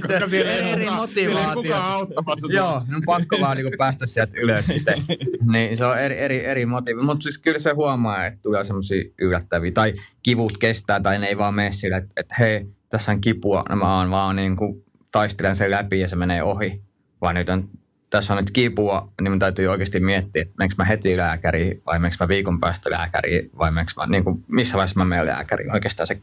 Koska 0.00 0.28
siellä 0.28 0.52
ei 0.52 0.72
eri 0.72 0.84
kukaan- 0.84 1.08
ei 1.16 1.54
kukaan 1.54 1.92
auttamassa. 1.92 2.46
Joo, 2.50 2.82
no 2.88 2.96
on 2.96 3.02
pakko 3.06 3.36
vaan 3.40 3.56
niinku 3.56 3.76
päästä 3.78 4.06
sieltä 4.06 4.36
ylös 4.40 4.70
itse. 4.70 4.94
niin 5.52 5.76
se 5.76 5.84
on 5.84 5.98
eri, 5.98 6.18
eri, 6.18 6.44
eri 6.44 6.66
motiivi. 6.66 7.02
Mutta 7.02 7.22
siis 7.22 7.38
kyllä 7.38 7.58
se 7.58 7.72
huomaa, 7.72 8.26
että 8.26 8.40
tulee 8.42 8.64
semmoisia 8.64 9.04
yllättäviä. 9.20 9.72
Tai 9.72 9.92
kivut 10.22 10.58
kestää 10.58 11.00
tai 11.00 11.18
ne 11.18 11.26
ei 11.26 11.38
vaan 11.38 11.54
mene 11.54 11.72
sille, 11.72 11.96
että, 11.96 12.12
että 12.16 12.34
hei, 12.38 12.66
tässä 12.88 13.12
on 13.12 13.20
kipua. 13.20 13.62
No 13.68 13.76
mä 13.76 13.98
oon 13.98 14.10
vaan 14.10 14.36
niinku 14.36 14.84
taistelen 15.12 15.56
sen 15.56 15.70
läpi 15.70 16.00
ja 16.00 16.08
se 16.08 16.16
menee 16.16 16.42
ohi. 16.42 16.82
Vaan 17.20 17.34
nyt 17.34 17.48
on, 17.48 17.68
tässä 18.14 18.32
on 18.32 18.36
nyt 18.36 18.50
kipua, 18.50 19.08
niin 19.20 19.32
mun 19.32 19.38
täytyy 19.38 19.68
oikeasti 19.68 20.00
miettiä, 20.00 20.42
että 20.42 20.54
meneekö 20.58 20.74
mä 20.78 20.84
heti 20.84 21.16
lääkäriin 21.16 21.82
vai 21.86 21.98
meneekö 21.98 22.16
mä 22.20 22.28
viikon 22.28 22.60
päästä 22.60 22.90
lääkäriin 22.90 23.50
vai 23.58 23.70
mä, 23.70 23.84
niinku, 24.08 24.40
missä 24.48 24.74
vaiheessa 24.74 25.00
mä 25.00 25.04
menen 25.04 25.26
lääkäriin. 25.26 25.72
Oikeastaan 25.72 26.06
se 26.06 26.20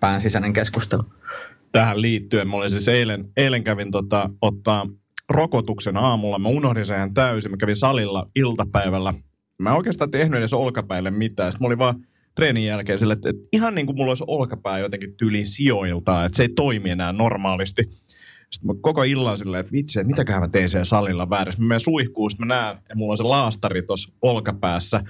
pään 0.00 0.20
sisäinen 0.20 0.52
keskustelu. 0.52 1.02
Tähän 1.72 2.02
liittyen, 2.02 2.48
mä 2.48 2.56
olin 2.56 2.70
siis 2.70 2.88
eilen, 2.88 3.28
eilen 3.36 3.64
kävin 3.64 3.90
tota, 3.90 4.30
ottaa 4.42 4.86
rokotuksen 5.30 5.96
aamulla. 5.96 6.38
Mä 6.38 6.48
unohdin 6.48 6.84
sen 6.84 7.14
täysin. 7.14 7.50
Mä 7.50 7.56
kävin 7.56 7.76
salilla 7.76 8.26
iltapäivällä. 8.36 9.14
Mä 9.58 9.76
oikeastaan 9.76 10.10
tehnyt 10.10 10.38
edes 10.38 10.52
olkapäille 10.52 11.10
mitään. 11.10 11.52
Sitten 11.52 11.64
mä 11.64 11.66
olin 11.66 11.78
vaan 11.78 12.04
treenin 12.34 12.64
jälkeen 12.64 12.98
sille, 12.98 13.12
että, 13.12 13.30
että 13.30 13.48
ihan 13.52 13.74
niin 13.74 13.86
kuin 13.86 13.96
mulla 13.96 14.10
olisi 14.10 14.24
olkapää 14.26 14.78
jotenkin 14.78 15.16
tyliin 15.16 15.46
sijoiltaan, 15.46 16.26
että 16.26 16.36
se 16.36 16.42
ei 16.42 16.48
toimi 16.48 16.90
enää 16.90 17.12
normaalisti. 17.12 17.90
Sitten 18.50 18.66
mä 18.66 18.74
koko 18.80 19.02
illan 19.02 19.38
silleen, 19.38 19.60
että 19.60 19.72
vitsi, 19.72 20.00
että 20.00 20.10
mitäköhän 20.10 20.42
mä 20.42 20.48
tein 20.48 20.68
siellä 20.68 20.84
salilla 20.84 21.30
väärässä. 21.30 21.60
Mä 21.60 21.68
menen 21.68 21.80
suihkuun, 21.80 22.30
sitten 22.30 22.46
mä 22.46 22.54
näen, 22.54 22.76
että 22.76 22.94
mulla 22.94 23.12
on 23.12 23.16
se 23.16 23.22
laastari 23.22 23.82
tuossa 23.82 24.12
olkapäässä. 24.22 25.04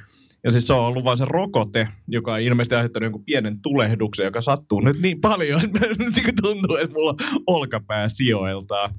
Ja 0.45 0.51
siis 0.51 0.67
se 0.67 0.73
on 0.73 0.81
ollut 0.81 1.05
vaan 1.05 1.17
se 1.17 1.25
rokote, 1.25 1.89
joka 2.09 2.33
on 2.33 2.41
ilmeisesti 2.41 2.75
aiheuttanut 2.75 3.05
jonkun 3.05 3.25
pienen 3.25 3.61
tulehduksen, 3.61 4.25
joka 4.25 4.43
sattuu 4.43 4.81
nyt 4.81 5.01
niin 5.01 5.21
paljon, 5.21 5.65
että 5.65 5.81
niinku 5.99 6.31
tuntuu, 6.43 6.77
että 6.77 6.93
mulla 6.93 7.11
on 7.11 7.43
olkapää 7.47 8.09
sijoiltaan. 8.09 8.95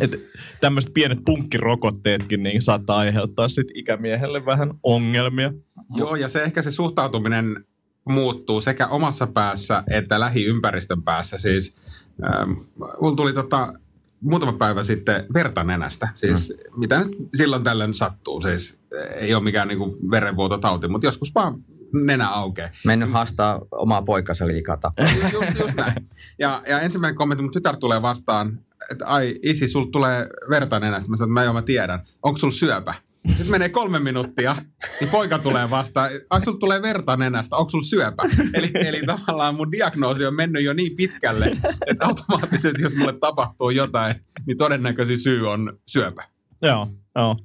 Että 0.00 0.16
tämmöiset 0.60 0.94
pienet 0.94 1.18
punkkirokotteetkin 1.24 2.42
niin 2.42 2.62
saattaa 2.62 2.98
aiheuttaa 2.98 3.48
sit 3.48 3.66
ikämiehelle 3.74 4.46
vähän 4.46 4.70
ongelmia. 4.82 5.52
Joo, 5.96 6.16
ja 6.16 6.28
se 6.28 6.42
ehkä 6.42 6.62
se 6.62 6.72
suhtautuminen 6.72 7.64
muuttuu 8.04 8.60
sekä 8.60 8.86
omassa 8.86 9.26
päässä 9.26 9.84
että 9.90 10.20
lähiympäristön 10.20 11.02
päässä. 11.02 11.38
Siis 11.38 11.76
mulla 13.00 13.16
tuli 13.16 13.32
tota, 13.32 13.72
muutama 14.20 14.52
päivä 14.52 14.82
sitten 14.82 15.26
verta 15.34 15.64
nenästä. 15.64 16.08
Siis 16.14 16.54
mm. 16.56 16.80
mitä 16.80 16.98
nyt 16.98 17.16
silloin 17.34 17.64
tällöin 17.64 17.94
sattuu. 17.94 18.40
Siis 18.40 18.80
ei 19.14 19.34
ole 19.34 19.42
mikään 19.42 19.68
niinku 19.68 19.96
verenvuototauti, 20.10 20.88
mutta 20.88 21.06
joskus 21.06 21.34
vaan 21.34 21.56
nenä 21.92 22.28
aukeaa. 22.28 22.68
Mennyt 22.84 23.12
haastaa 23.12 23.60
omaa 23.70 24.02
poikansa 24.02 24.46
liikaa 24.46 24.76
tappaa. 24.76 25.06
Just, 25.32 25.58
just 25.58 25.74
näin. 25.76 25.94
Ja, 26.38 26.62
ja 26.68 26.80
ensimmäinen 26.80 27.16
kommentti, 27.16 27.42
mun 27.42 27.52
tytär 27.52 27.76
tulee 27.76 28.02
vastaan, 28.02 28.58
että 28.90 29.06
ai 29.06 29.38
isi, 29.42 29.68
sul 29.68 29.84
tulee 29.84 30.28
verta 30.50 30.80
nenästä. 30.80 31.10
Mä 31.10 31.16
sanoin, 31.16 31.30
että 31.30 31.40
mä 31.40 31.44
joo, 31.44 31.52
mä 31.52 31.62
tiedän. 31.62 32.02
Onko 32.22 32.38
sul 32.38 32.50
syöpä? 32.50 32.94
Sitten 33.28 33.50
menee 33.50 33.68
kolme 33.68 33.98
minuuttia, 33.98 34.56
niin 35.00 35.10
poika 35.10 35.38
tulee 35.38 35.70
vastaan. 35.70 36.10
Ai, 36.30 36.42
sul 36.42 36.52
tulee 36.52 36.82
verta 36.82 37.16
nenästä. 37.16 37.56
Onko 37.56 37.70
sul 37.70 37.82
syöpä? 37.82 38.22
Eli, 38.54 38.70
eli 38.74 39.02
tavallaan 39.06 39.54
mun 39.54 39.72
diagnoosi 39.72 40.24
on 40.24 40.34
mennyt 40.34 40.64
jo 40.64 40.72
niin 40.72 40.96
pitkälle, 40.96 41.56
että 41.86 42.06
automaattisesti, 42.06 42.82
jos 42.82 42.94
mulle 42.94 43.12
tapahtuu 43.20 43.70
jotain, 43.70 44.14
niin 44.46 44.56
todennäköisin 44.56 45.18
syy 45.18 45.48
on 45.48 45.78
syöpä. 45.86 46.28
Joo, 46.62 46.88
joo. 47.16 47.36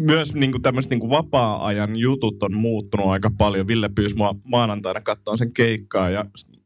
Myös 0.00 0.34
niin 0.34 0.62
tämmöiset 0.62 0.90
niin 0.90 1.10
vapaa-ajan 1.10 1.96
jutut 1.96 2.42
on 2.42 2.54
muuttunut 2.54 3.06
aika 3.06 3.30
paljon. 3.38 3.66
Ville 3.68 3.88
pyysi 3.88 4.16
mua 4.16 4.34
maanantaina 4.44 5.00
katsoa 5.00 5.36
sen 5.36 5.52
keikkaa 5.52 6.10
ja 6.10 6.24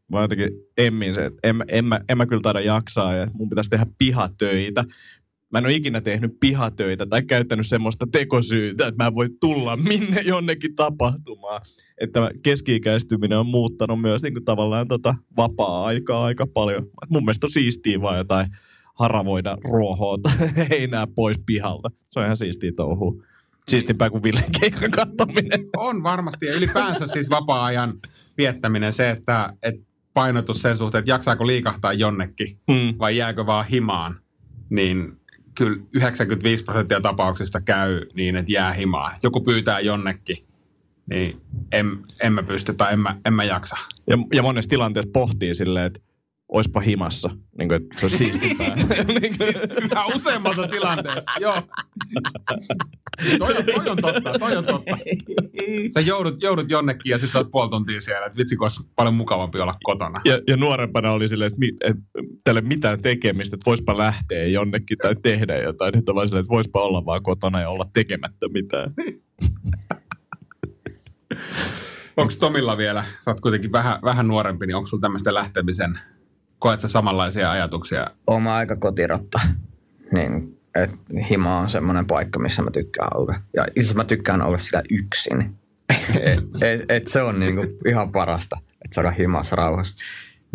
mä 0.09 0.21
jotenkin 0.21 0.51
emmin 0.77 1.15
se, 1.15 1.25
että 1.25 1.49
en, 1.49 1.57
en, 1.69 1.85
mä, 1.85 2.01
en 2.09 2.19
mä 2.19 2.27
kyllä 2.27 2.41
taida 2.43 2.61
jaksaa 2.61 3.15
ja 3.15 3.27
mun 3.35 3.49
pitäisi 3.49 3.71
tehdä 3.71 3.87
pihatöitä. 3.99 4.85
Mä 5.53 5.59
en 5.59 5.65
ole 5.65 5.75
ikinä 5.75 6.01
tehnyt 6.01 6.41
pihatöitä 6.41 7.07
tai 7.07 7.23
käyttänyt 7.23 7.67
semmoista 7.67 8.07
tekosyytä, 8.13 8.87
että 8.87 9.05
mä 9.05 9.15
voi 9.15 9.29
tulla 9.41 9.77
minne 9.77 10.21
jonnekin 10.21 10.75
tapahtumaan. 10.75 11.61
Että 12.01 12.31
keski-ikäistyminen 12.43 13.39
on 13.39 13.47
muuttanut 13.47 14.01
myös 14.01 14.23
niin 14.23 14.33
kuin 14.33 14.45
tavallaan 14.45 14.89
tota 14.89 15.15
vapaa-aikaa 15.37 16.25
aika 16.25 16.47
paljon. 16.47 16.87
Mun 17.09 17.25
mielestä 17.25 17.47
on 17.47 17.51
siistiä 17.51 18.01
vaan 18.01 18.19
jotain 18.19 18.47
haravoida 18.95 19.59
ruohoa 19.65 20.19
tai 20.19 20.33
heinää 20.71 21.07
pois 21.07 21.37
pihalta. 21.47 21.91
Se 22.11 22.21
on 22.21 22.25
ihan 22.25 22.37
siistiä 22.37 22.73
touhua. 22.77 23.23
Siistimpää 23.69 24.11
kuin 24.11 24.23
Villen 24.23 24.45
keikan 24.61 24.91
kattominen. 24.91 25.61
On 25.77 26.03
varmasti, 26.03 26.47
ja 26.47 26.55
ylipäänsä 26.55 27.07
siis 27.07 27.31
vapaa-ajan 27.31 27.93
viettäminen 28.39 28.93
se, 28.93 29.11
että, 29.11 29.53
että 29.63 29.81
painotus 30.15 30.63
sen 30.63 30.77
suhteen, 30.77 31.01
että 31.01 31.11
jaksaako 31.11 31.47
liikahtaa 31.47 31.93
jonnekin 31.93 32.59
Mm. 32.69 32.99
vai 32.99 33.17
jääkö 33.17 33.47
vaan 33.47 33.67
himaan, 33.67 34.21
niin 34.71 35.22
kyllä 35.55 35.83
95 35.93 36.65
prosenttia 36.65 37.01
tapauksista 37.01 37.61
käy 37.61 38.01
niin, 38.15 38.37
että 38.37 38.53
jää 38.53 38.73
himaan. 38.73 39.17
Joku 39.23 39.41
pyytää 39.41 39.81
jonnekin, 39.81 40.45
niin 41.11 41.41
en, 41.73 41.99
en 42.23 42.33
mä 42.33 42.43
pysty 42.43 42.75
tai 42.75 42.93
en 42.93 43.01
mä, 43.01 43.17
en 43.25 43.35
mä 43.35 43.45
jaksa. 43.45 43.77
Ja, 44.07 44.19
ja 44.33 44.43
monessa 44.43 44.69
tilanteessa 44.69 45.11
pohtii 45.13 45.55
silleen, 45.55 45.87
että 45.87 46.01
oispa 46.49 46.81
himassa. 46.81 47.31
Niin 47.59 47.69
kuin, 47.69 47.83
että 47.83 48.01
se 48.01 48.05
olisi 48.05 48.17
siistimpää. 48.17 48.75
kuin, 49.39 49.83
Yhä 49.93 50.05
useammassa 50.17 50.69
tilanteessa, 50.69 51.31
joo. 51.41 51.63
Toi, 53.39 53.57
on, 53.57 53.65
toi 53.65 53.91
on 53.91 53.97
totta, 53.97 54.39
toi 54.39 54.57
on 54.57 54.65
totta. 54.65 54.99
Sä 55.95 56.01
joudut, 56.01 56.43
joudut 56.43 56.71
jonnekin 56.71 57.11
ja 57.11 57.19
sit 57.19 57.31
sä 57.31 57.39
oot 57.39 57.51
puoli 57.51 57.71
tuntia 57.71 58.01
siellä, 58.01 58.27
että 58.27 58.39
vitsi, 58.39 58.57
kun 58.57 58.65
olisi 58.65 58.83
paljon 58.97 59.15
mukavampi 59.15 59.61
olla 59.61 59.77
kotona. 59.83 60.21
ja, 60.25 60.41
ja 60.47 60.57
nuorempana 60.57 61.13
oli 61.13 61.29
silleen, 61.29 61.47
että, 61.47 61.59
mi, 61.59 61.69
että 61.81 62.03
tälle 62.45 62.61
mitään 62.61 63.03
tekemistä, 63.03 63.57
että 63.57 63.67
voispa 63.67 63.99
lähteä 63.99 64.45
jonnekin 64.45 64.99
tai 64.99 65.17
tehdä 65.23 65.59
jotain. 65.59 65.93
Nyt 65.95 66.09
on 66.09 66.15
vaan 66.15 66.29
silleen, 66.29 66.43
että 66.43 66.55
voispa 66.55 66.83
olla 66.83 67.05
vaan 67.05 67.23
kotona 67.23 67.61
ja 67.61 67.69
olla 67.69 67.85
tekemättä 67.93 68.49
mitään. 68.49 68.93
Onko 72.17 72.33
Tomilla 72.41 72.77
vielä, 72.77 73.05
sä 73.25 73.31
oot 73.31 73.41
kuitenkin 73.41 73.73
vähän, 73.73 73.99
vähän 74.05 74.29
nuorempi, 74.29 74.67
niin 74.67 74.77
onko 74.77 74.87
sulla 74.87 75.01
tämmöistä 75.01 75.35
lähtemisen, 75.35 75.99
koet 76.59 76.81
sä 76.81 76.89
samanlaisia 76.89 77.51
ajatuksia? 77.51 78.07
Oma 78.27 78.55
aika 78.55 78.77
kotirotta. 78.77 79.41
Niin 80.13 80.62
että 80.75 80.97
hima 81.31 81.59
on 81.59 81.71
semmoinen 81.71 82.07
paikka, 82.07 82.39
missä 82.39 82.63
mä 82.63 82.71
tykkään 82.71 83.09
olla. 83.15 83.35
Ja 83.57 83.67
itse 83.77 83.95
mä 83.95 84.05
tykkään 84.05 84.43
olla 84.43 84.59
siellä 84.59 84.83
yksin. 84.91 85.57
et, 86.21 86.45
et, 86.63 86.85
et 86.89 87.07
se 87.07 87.23
on 87.23 87.41
niinku 87.41 87.63
ihan 87.87 88.13
parasta, 88.13 88.57
että 88.85 88.95
saada 88.95 89.11
himassa 89.11 89.57
rauhassa 89.57 90.05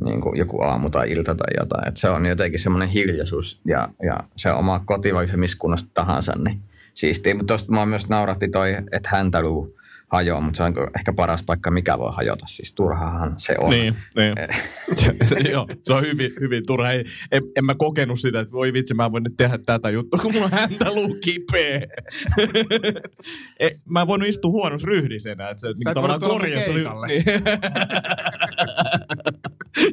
niin 0.05 0.21
kuin 0.21 0.37
joku 0.37 0.61
aamu 0.61 0.89
tai 0.89 1.11
ilta 1.11 1.35
tai 1.35 1.53
jotain. 1.59 1.87
Et 1.87 1.97
se 1.97 2.09
on 2.09 2.25
jotenkin 2.25 2.59
semmoinen 2.59 2.89
hiljaisuus 2.89 3.61
ja, 3.65 3.89
ja 4.03 4.19
se 4.35 4.51
oma 4.51 4.79
koti, 4.85 5.13
vaikka 5.13 5.31
se 5.31 5.37
missä 5.37 5.57
kunnosta 5.59 5.89
tahansa, 5.93 6.33
niin 6.37 6.61
siistiä. 6.93 7.35
Mutta 7.35 7.51
tuosta 7.51 7.73
mua 7.73 7.85
myös 7.85 8.09
nauratti 8.09 8.49
toi, 8.49 8.73
että 8.91 9.09
häntä 9.11 9.41
luu 9.41 9.76
hajoaa, 10.11 10.41
mutta 10.41 10.57
se 10.57 10.63
on 10.63 10.73
ehkä 10.97 11.13
paras 11.13 11.43
paikka, 11.43 11.71
mikä 11.71 11.99
voi 11.99 12.11
hajota. 12.15 12.45
Siis 12.47 12.73
turhahan 12.73 13.33
se 13.37 13.55
on. 13.59 13.69
Niin, 13.69 13.95
niin. 14.15 14.35
se, 15.25 15.39
joo, 15.51 15.67
se 15.83 15.93
on 15.93 16.03
hyvin, 16.03 16.31
hyvin 16.39 16.63
turha. 16.67 16.91
Ei, 16.91 17.05
en, 17.31 17.43
en, 17.55 17.65
mä 17.65 17.75
kokenut 17.75 18.19
sitä, 18.19 18.39
että 18.39 18.51
voi 18.51 18.73
vitsi, 18.73 18.93
mä 18.93 19.11
voin 19.11 19.23
nyt 19.23 19.33
tehdä 19.37 19.57
tätä 19.65 19.89
juttua, 19.89 20.19
kun 20.19 20.33
mulla 20.33 20.49
häntä 20.51 20.93
luu 20.93 21.17
kipeä. 21.21 21.81
e, 23.59 23.69
mä 23.89 24.01
en 24.01 24.07
voinut 24.07 24.29
istua 24.29 24.51
huonossa 24.51 24.87
ryhdisenä. 24.87 25.49
Että 25.49 25.61
se, 25.61 25.67
niin 25.67 25.93
tavallaan 25.93 26.19
korjassa 26.19 26.71
oli... 26.71 26.83
Niin. 27.07 27.23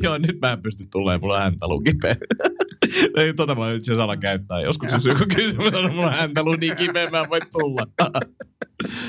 joo, 0.03 0.19
nyt 0.19 0.41
mä 0.43 0.53
en 0.53 0.63
pysty 0.63 0.87
tulemaan, 0.93 1.21
mulla 1.21 1.41
häntä 1.41 1.69
luu 1.69 1.81
kipeä. 1.81 2.17
Ei, 3.17 3.35
tota 3.35 3.55
mä 3.55 3.73
itse 3.73 3.93
asiassa 3.93 4.17
käyttää. 4.17 4.61
Joskus 4.61 4.93
jos 4.93 5.07
joku 5.07 5.25
kysymys 5.37 5.75
on, 5.75 5.95
mulla 5.95 6.11
häntä 6.11 6.43
luu 6.43 6.57
niin 6.57 6.77
kipeä, 6.77 7.11
mä 7.11 7.21
en 7.21 7.31
voi 7.31 7.41
tulla. 7.53 7.87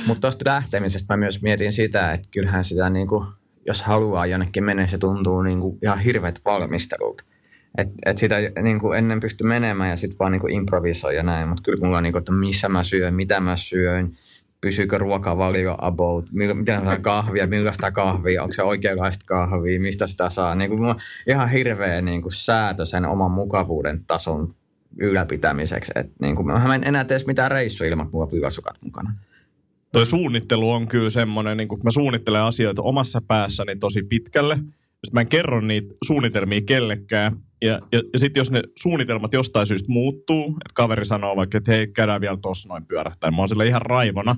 Mutta 0.07 0.21
tuosta 0.21 0.49
lähtemisestä 0.49 1.13
mä 1.13 1.17
myös 1.17 1.41
mietin 1.41 1.73
sitä, 1.73 2.11
että 2.11 2.27
kyllähän 2.31 2.63
sitä 2.63 2.89
niin 2.89 3.07
kuin, 3.07 3.27
jos 3.65 3.83
haluaa 3.83 4.25
jonnekin 4.25 4.63
mennä, 4.63 4.87
se 4.87 4.97
tuntuu 4.97 5.41
niin 5.41 5.59
kuin 5.59 5.77
ihan 5.81 5.99
hirveät 5.99 6.41
valmistelulta. 6.45 7.23
Et, 7.77 7.89
et 8.05 8.17
sitä 8.17 8.35
niin 8.61 8.79
kuin 8.79 8.97
ennen 8.97 9.19
pysty 9.19 9.43
menemään 9.43 9.89
ja 9.89 9.97
sitten 9.97 10.19
vaan 10.19 10.31
niin 10.31 10.39
kuin 10.39 10.53
improvisoi 10.53 11.15
ja 11.15 11.23
näin, 11.23 11.47
mutta 11.47 11.63
kyllä 11.63 11.85
mulla 11.85 11.97
on 11.97 12.03
niin 12.03 12.13
kuin, 12.13 12.19
että 12.19 12.31
missä 12.31 12.69
mä 12.69 12.83
syön, 12.83 13.13
mitä 13.13 13.39
mä 13.39 13.57
syön, 13.57 14.11
pysyykö 14.61 14.97
ruokavalio 14.97 15.75
about, 15.77 16.25
miten 16.31 16.83
saa 16.83 16.99
kahvia, 16.99 17.47
millaista 17.47 17.91
kahvia, 17.91 18.43
onko 18.43 18.53
se 18.53 18.63
oikeanlaista 18.63 19.25
kahvia, 19.25 19.79
mistä 19.79 20.07
sitä 20.07 20.29
saa. 20.29 20.55
Niin 20.55 20.69
kuin 20.69 20.79
mulla 20.79 20.93
on 20.93 20.99
ihan 21.27 21.49
hirveä 21.49 22.01
niin 22.01 22.21
kuin 22.21 22.33
säätö 22.33 22.85
sen 22.85 23.05
oman 23.05 23.31
mukavuuden 23.31 24.03
tason 24.07 24.53
ylläpitämiseksi. 24.97 25.91
Et 25.95 26.11
niin 26.21 26.35
kuin, 26.35 26.47
mä 26.47 26.75
en 26.75 26.87
enää 26.87 27.03
tee 27.03 27.17
mitään 27.27 27.51
reissuja 27.51 27.89
ilman, 27.89 28.09
mulla 28.11 28.25
on 28.25 28.73
mukana 28.81 29.13
toi 29.95 30.05
suunnittelu 30.05 30.71
on 30.71 30.87
kyllä 30.87 31.09
semmoinen, 31.09 31.57
niin 31.57 31.67
kun 31.67 31.79
mä 31.83 31.91
suunnittelen 31.91 32.41
asioita 32.41 32.81
omassa 32.81 33.21
päässäni 33.27 33.75
tosi 33.75 34.03
pitkälle, 34.03 34.55
sitten 34.55 35.13
mä 35.13 35.21
en 35.21 35.27
kerro 35.27 35.61
niitä 35.61 35.95
suunnitelmia 36.05 36.61
kellekään. 36.65 37.37
Ja, 37.61 37.79
ja, 37.91 38.01
ja 38.13 38.19
sitten 38.19 38.41
jos 38.41 38.51
ne 38.51 38.61
suunnitelmat 38.79 39.33
jostain 39.33 39.67
syystä 39.67 39.91
muuttuu, 39.91 40.45
että 40.47 40.73
kaveri 40.73 41.05
sanoo 41.05 41.35
vaikka, 41.35 41.57
että 41.57 41.71
hei, 41.71 41.87
käydään 41.87 42.21
vielä 42.21 42.37
tuossa 42.41 42.69
noin 42.69 42.85
pyörähtää. 42.85 43.31
Mä 43.31 43.37
oon 43.37 43.49
sille 43.49 43.67
ihan 43.67 43.81
raivona, 43.81 44.35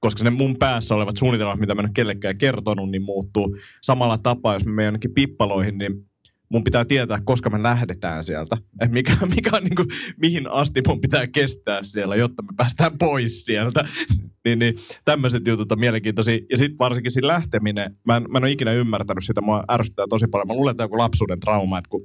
koska 0.00 0.24
ne 0.24 0.30
mun 0.30 0.56
päässä 0.58 0.94
olevat 0.94 1.16
suunnitelmat, 1.16 1.60
mitä 1.60 1.74
mä 1.74 1.80
en 1.80 1.86
ole 1.86 1.92
kellekään 1.94 2.38
kertonut, 2.38 2.90
niin 2.90 3.02
muuttuu. 3.02 3.56
Samalla 3.82 4.18
tapaa, 4.18 4.54
jos 4.54 4.64
mä 4.64 4.72
menen 4.72 4.86
jonnekin 4.86 5.14
pippaloihin, 5.14 5.78
niin 5.78 6.06
mun 6.48 6.64
pitää 6.64 6.84
tietää, 6.84 7.18
koska 7.24 7.50
me 7.50 7.62
lähdetään 7.62 8.24
sieltä. 8.24 8.56
Et 8.80 8.90
mikä, 8.90 9.16
mikä 9.36 9.50
on 9.56 9.64
niin 9.64 9.76
kuin, 9.76 9.88
mihin 10.20 10.50
asti 10.50 10.80
mun 10.86 11.00
pitää 11.00 11.26
kestää 11.26 11.82
siellä, 11.82 12.16
jotta 12.16 12.42
me 12.42 12.48
päästään 12.56 12.98
pois 12.98 13.44
sieltä. 13.44 13.88
niin, 14.44 14.58
niin 14.58 14.74
tämmöiset 15.04 15.46
jutut 15.46 15.72
on 15.72 15.80
mielenkiintoisia. 15.80 16.38
Ja 16.50 16.58
sitten 16.58 16.78
varsinkin 16.78 17.12
siinä 17.12 17.28
lähteminen, 17.28 17.96
mä 18.04 18.16
en, 18.16 18.24
mä 18.30 18.38
en 18.38 18.44
ole 18.44 18.50
ikinä 18.50 18.72
ymmärtänyt 18.72 19.24
sitä, 19.24 19.40
mua 19.40 19.64
ärsyttää 19.70 20.06
tosi 20.08 20.26
paljon. 20.26 20.46
Mä 20.46 20.54
luulen, 20.54 20.70
että 20.70 20.84
joku 20.84 20.98
lapsuuden 20.98 21.40
trauma, 21.40 21.78
että 21.78 21.90
kun 21.90 22.02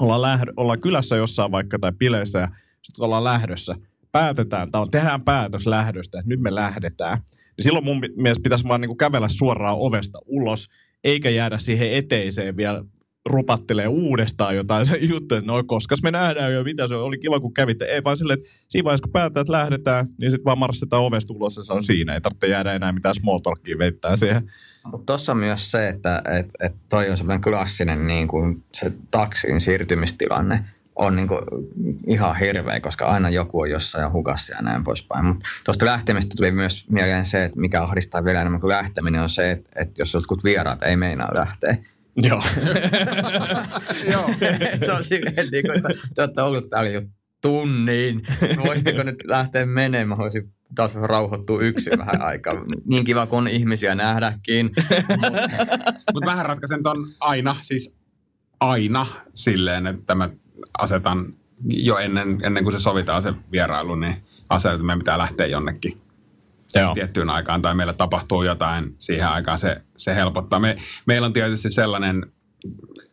ollaan, 0.00 0.22
lähdö, 0.22 0.52
ollaan 0.56 0.80
kylässä 0.80 1.16
jossain 1.16 1.52
vaikka 1.52 1.78
tai 1.78 1.92
bileissä 1.92 2.38
ja 2.38 2.48
sitten 2.82 3.04
ollaan 3.04 3.24
lähdössä, 3.24 3.74
päätetään, 4.12 4.70
tai 4.70 4.86
tehdään 4.90 5.24
päätös 5.24 5.66
lähdöstä, 5.66 6.18
että 6.18 6.28
nyt 6.28 6.40
me 6.40 6.54
lähdetään. 6.54 7.18
Niin 7.56 7.64
silloin 7.64 7.84
mun 7.84 8.00
mielestä 8.16 8.42
pitäisi 8.42 8.68
vaan 8.68 8.80
niin 8.80 8.88
kuin 8.88 8.98
kävellä 8.98 9.28
suoraan 9.28 9.76
ovesta 9.78 10.18
ulos, 10.26 10.68
eikä 11.04 11.30
jäädä 11.30 11.58
siihen 11.58 11.92
eteiseen 11.92 12.56
vielä 12.56 12.84
rupattelee 13.26 13.88
uudestaan 13.88 14.56
jotain 14.56 14.86
se 14.86 14.96
juttu, 14.96 15.34
että 15.34 15.52
no 15.52 15.64
koska 15.64 15.96
me 16.02 16.10
nähdään 16.10 16.54
jo, 16.54 16.64
mitä 16.64 16.88
se 16.88 16.94
oli 16.94 17.18
kiva 17.18 17.40
kun 17.40 17.54
kävitte. 17.54 17.84
Ei 17.84 18.04
vaan 18.04 18.16
silleen, 18.16 18.38
että 18.38 18.50
siinä 18.68 18.84
vaiheessa 18.84 19.02
kun 19.02 19.12
päätetään, 19.12 19.42
että 19.42 19.52
lähdetään, 19.52 20.06
niin 20.18 20.30
sitten 20.30 20.44
vaan 20.44 20.58
marssitaan 20.58 21.02
ovesta 21.02 21.32
ulos 21.32 21.56
ja 21.56 21.62
se 21.62 21.72
on 21.72 21.84
siinä. 21.84 22.14
Ei 22.14 22.20
tarvitse 22.20 22.46
jäädä 22.46 22.74
enää 22.74 22.92
mitään 22.92 23.14
small 23.14 23.38
talkia 23.38 23.78
veittää 23.78 24.16
siihen. 24.16 24.50
Mutta 24.84 25.06
tuossa 25.06 25.32
on 25.32 25.38
myös 25.38 25.70
se, 25.70 25.88
että 25.88 26.22
et, 26.38 26.50
et 26.60 26.74
toi 26.88 27.10
on 27.10 27.16
semmoinen 27.16 27.42
klassinen 27.42 28.06
niin 28.06 28.28
kuin 28.28 28.64
se 28.72 28.92
taksin 29.10 29.60
siirtymistilanne 29.60 30.64
on 30.96 31.16
niin 31.16 31.28
kuin 31.28 31.40
ihan 32.06 32.36
hirveä, 32.36 32.80
koska 32.80 33.06
aina 33.06 33.30
joku 33.30 33.60
on 33.60 33.70
jossain 33.70 34.12
hukassa 34.12 34.54
ja 34.54 34.62
näin 34.62 34.84
poispäin. 34.84 35.24
Mutta 35.24 35.48
tuosta 35.64 35.84
lähtemistä 35.84 36.34
tuli 36.36 36.50
myös 36.50 36.90
mieleen 36.90 37.26
se, 37.26 37.44
että 37.44 37.60
mikä 37.60 37.82
ahdistaa 37.82 38.24
vielä 38.24 38.40
enemmän 38.40 38.60
kuin 38.60 38.68
lähteminen 38.68 39.22
on 39.22 39.28
se, 39.28 39.50
että, 39.50 39.70
että 39.76 40.02
jos 40.02 40.14
jotkut 40.14 40.44
vieraat 40.44 40.82
ei 40.82 40.96
meinaa 40.96 41.30
lähteä, 41.34 41.76
Joo. 42.16 42.42
Joo. 44.12 44.30
se 44.86 44.92
on 44.92 45.04
silleen, 45.04 45.48
niin 45.52 45.64
kuin, 45.66 45.76
että 45.76 45.88
te 46.14 46.22
olette 46.22 46.42
ollut 46.42 46.70
täällä 46.70 46.90
jo 46.90 47.00
tunnin. 47.42 48.22
Voisitteko 48.66 49.02
nyt 49.02 49.16
lähteä 49.24 49.66
menemään? 49.66 50.08
Mä 50.08 50.18
voisin 50.18 50.52
taas 50.74 50.94
rauhoittua 50.94 51.60
yksin 51.60 51.98
vähän 51.98 52.22
aikaa. 52.22 52.54
Niin 52.84 53.04
kiva 53.04 53.26
kuin 53.26 53.46
ihmisiä 53.46 53.94
nähdäkin. 53.94 54.70
Mutta 56.12 56.26
vähän 56.26 56.46
ratkaisen 56.46 56.82
ton 56.82 57.06
aina, 57.20 57.56
siis 57.62 57.96
aina 58.60 59.06
silleen, 59.34 59.86
että 59.86 60.14
mä 60.14 60.30
asetan 60.78 61.34
jo 61.66 61.98
ennen, 61.98 62.40
ennen 62.42 62.62
kuin 62.64 62.72
se 62.72 62.80
sovitaan 62.80 63.22
se 63.22 63.32
vierailu, 63.52 63.94
niin 63.94 64.16
asetan, 64.48 64.74
että 64.74 64.86
meidän 64.86 64.98
pitää 64.98 65.18
lähteä 65.18 65.46
jonnekin 65.46 66.00
Joo. 66.74 66.94
tiettyyn 66.94 67.30
aikaan 67.30 67.62
tai 67.62 67.74
meillä 67.74 67.92
tapahtuu 67.92 68.42
jotain 68.42 68.94
siihen 68.98 69.28
aikaan, 69.28 69.58
se, 69.58 69.82
se 69.96 70.14
helpottaa. 70.14 70.60
Me, 70.60 70.76
meillä 71.06 71.26
on 71.26 71.32
tietysti 71.32 71.70
sellainen 71.70 72.26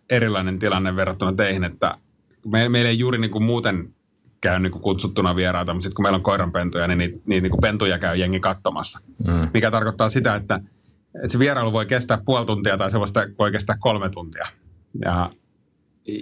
erilainen 0.10 0.60
tilanne 0.60 0.96
verrattuna 0.96 1.34
teihin, 1.34 1.64
että 1.64 1.98
me, 2.46 2.70
meillä 2.70 2.90
ei 2.90 3.00
juuri 3.00 3.18
niin 3.18 3.32
kuin 3.32 3.44
muuten 3.44 3.94
käy 4.42 4.60
niin 4.60 4.72
kuin 4.72 4.82
kutsuttuna 4.82 5.36
vieraita, 5.36 5.74
mutta 5.74 5.84
sitten 5.84 5.96
kun 5.96 6.04
meillä 6.04 6.16
on 6.16 6.24
koiranpentuja, 6.24 6.88
niin 6.88 6.98
niitä, 6.98 7.18
niitä 7.26 7.42
niin 7.42 7.52
kuin 7.52 7.62
pentuja 7.62 8.00
käy 8.00 8.16
jengi 8.16 8.40
katsomassa. 8.40 9.00
Mm. 9.28 9.50
Mikä 9.54 9.72
tarkoittaa 9.72 10.10
sitä, 10.10 10.36
että, 10.36 10.60
että 11.16 11.28
se 11.28 11.40
vierailu 11.40 11.74
voi 11.74 11.86
kestää 11.86 12.22
puoli 12.26 12.46
tuntia 12.46 12.78
tai 12.78 12.92
se 12.92 13.00
voi 13.40 13.52
kestää 13.52 13.78
kolme 13.80 14.10
tuntia. 14.10 14.48
Ja, 15.06 15.32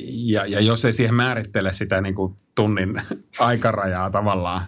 ja, 0.06 0.46
ja 0.46 0.60
jos 0.60 0.86
ei 0.86 0.94
siihen 0.94 1.16
määrittele 1.16 1.74
sitä 1.74 2.02
niin 2.02 2.16
kuin 2.16 2.36
tunnin 2.56 3.02
aikarajaa 3.40 4.10
tavallaan, 4.10 4.66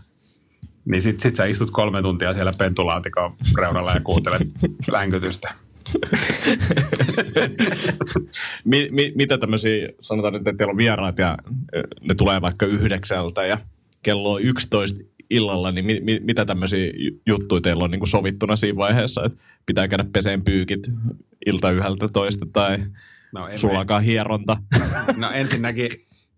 niin 0.91 1.01
sit, 1.01 1.19
sit 1.19 1.35
sä 1.35 1.45
istut 1.45 1.71
kolme 1.71 2.01
tuntia 2.01 2.33
siellä 2.33 2.51
pentulaatikon 2.57 3.35
reunalla 3.57 3.93
ja 3.93 4.01
kuuntelet 4.03 4.41
länkytystä. 4.91 5.53
mi, 8.65 8.89
mi, 8.91 9.11
mitä 9.15 9.37
tämmöisiä, 9.37 9.89
sanotaan 9.99 10.33
nyt, 10.33 10.47
että 10.47 10.57
teillä 10.57 10.71
on 10.71 10.77
vieraat 10.77 11.19
ja 11.19 11.37
ne 12.01 12.15
tulee 12.15 12.41
vaikka 12.41 12.65
yhdeksältä 12.65 13.45
ja 13.45 13.57
kello 14.03 14.33
on 14.33 14.41
11 14.41 15.03
illalla, 15.29 15.71
niin 15.71 15.85
mi, 15.85 15.99
mi, 15.99 16.19
mitä 16.23 16.45
tämmöisiä 16.45 16.91
juttuja 17.25 17.61
teillä 17.61 17.83
on 17.83 17.91
niin 17.91 17.99
kuin 17.99 18.09
sovittuna 18.09 18.55
siinä 18.55 18.77
vaiheessa, 18.77 19.25
että 19.25 19.37
pitää 19.65 19.87
käydä 19.87 20.05
peseen 20.13 20.43
pyykit 20.43 20.91
ilta 21.45 21.71
yhdeltä 21.71 22.07
toista 22.13 22.45
tai 22.53 22.77
no, 23.33 23.49
sulla 23.55 23.99
hieronta? 23.99 24.57
No 25.17 25.31
ensinnäkin 25.31 25.89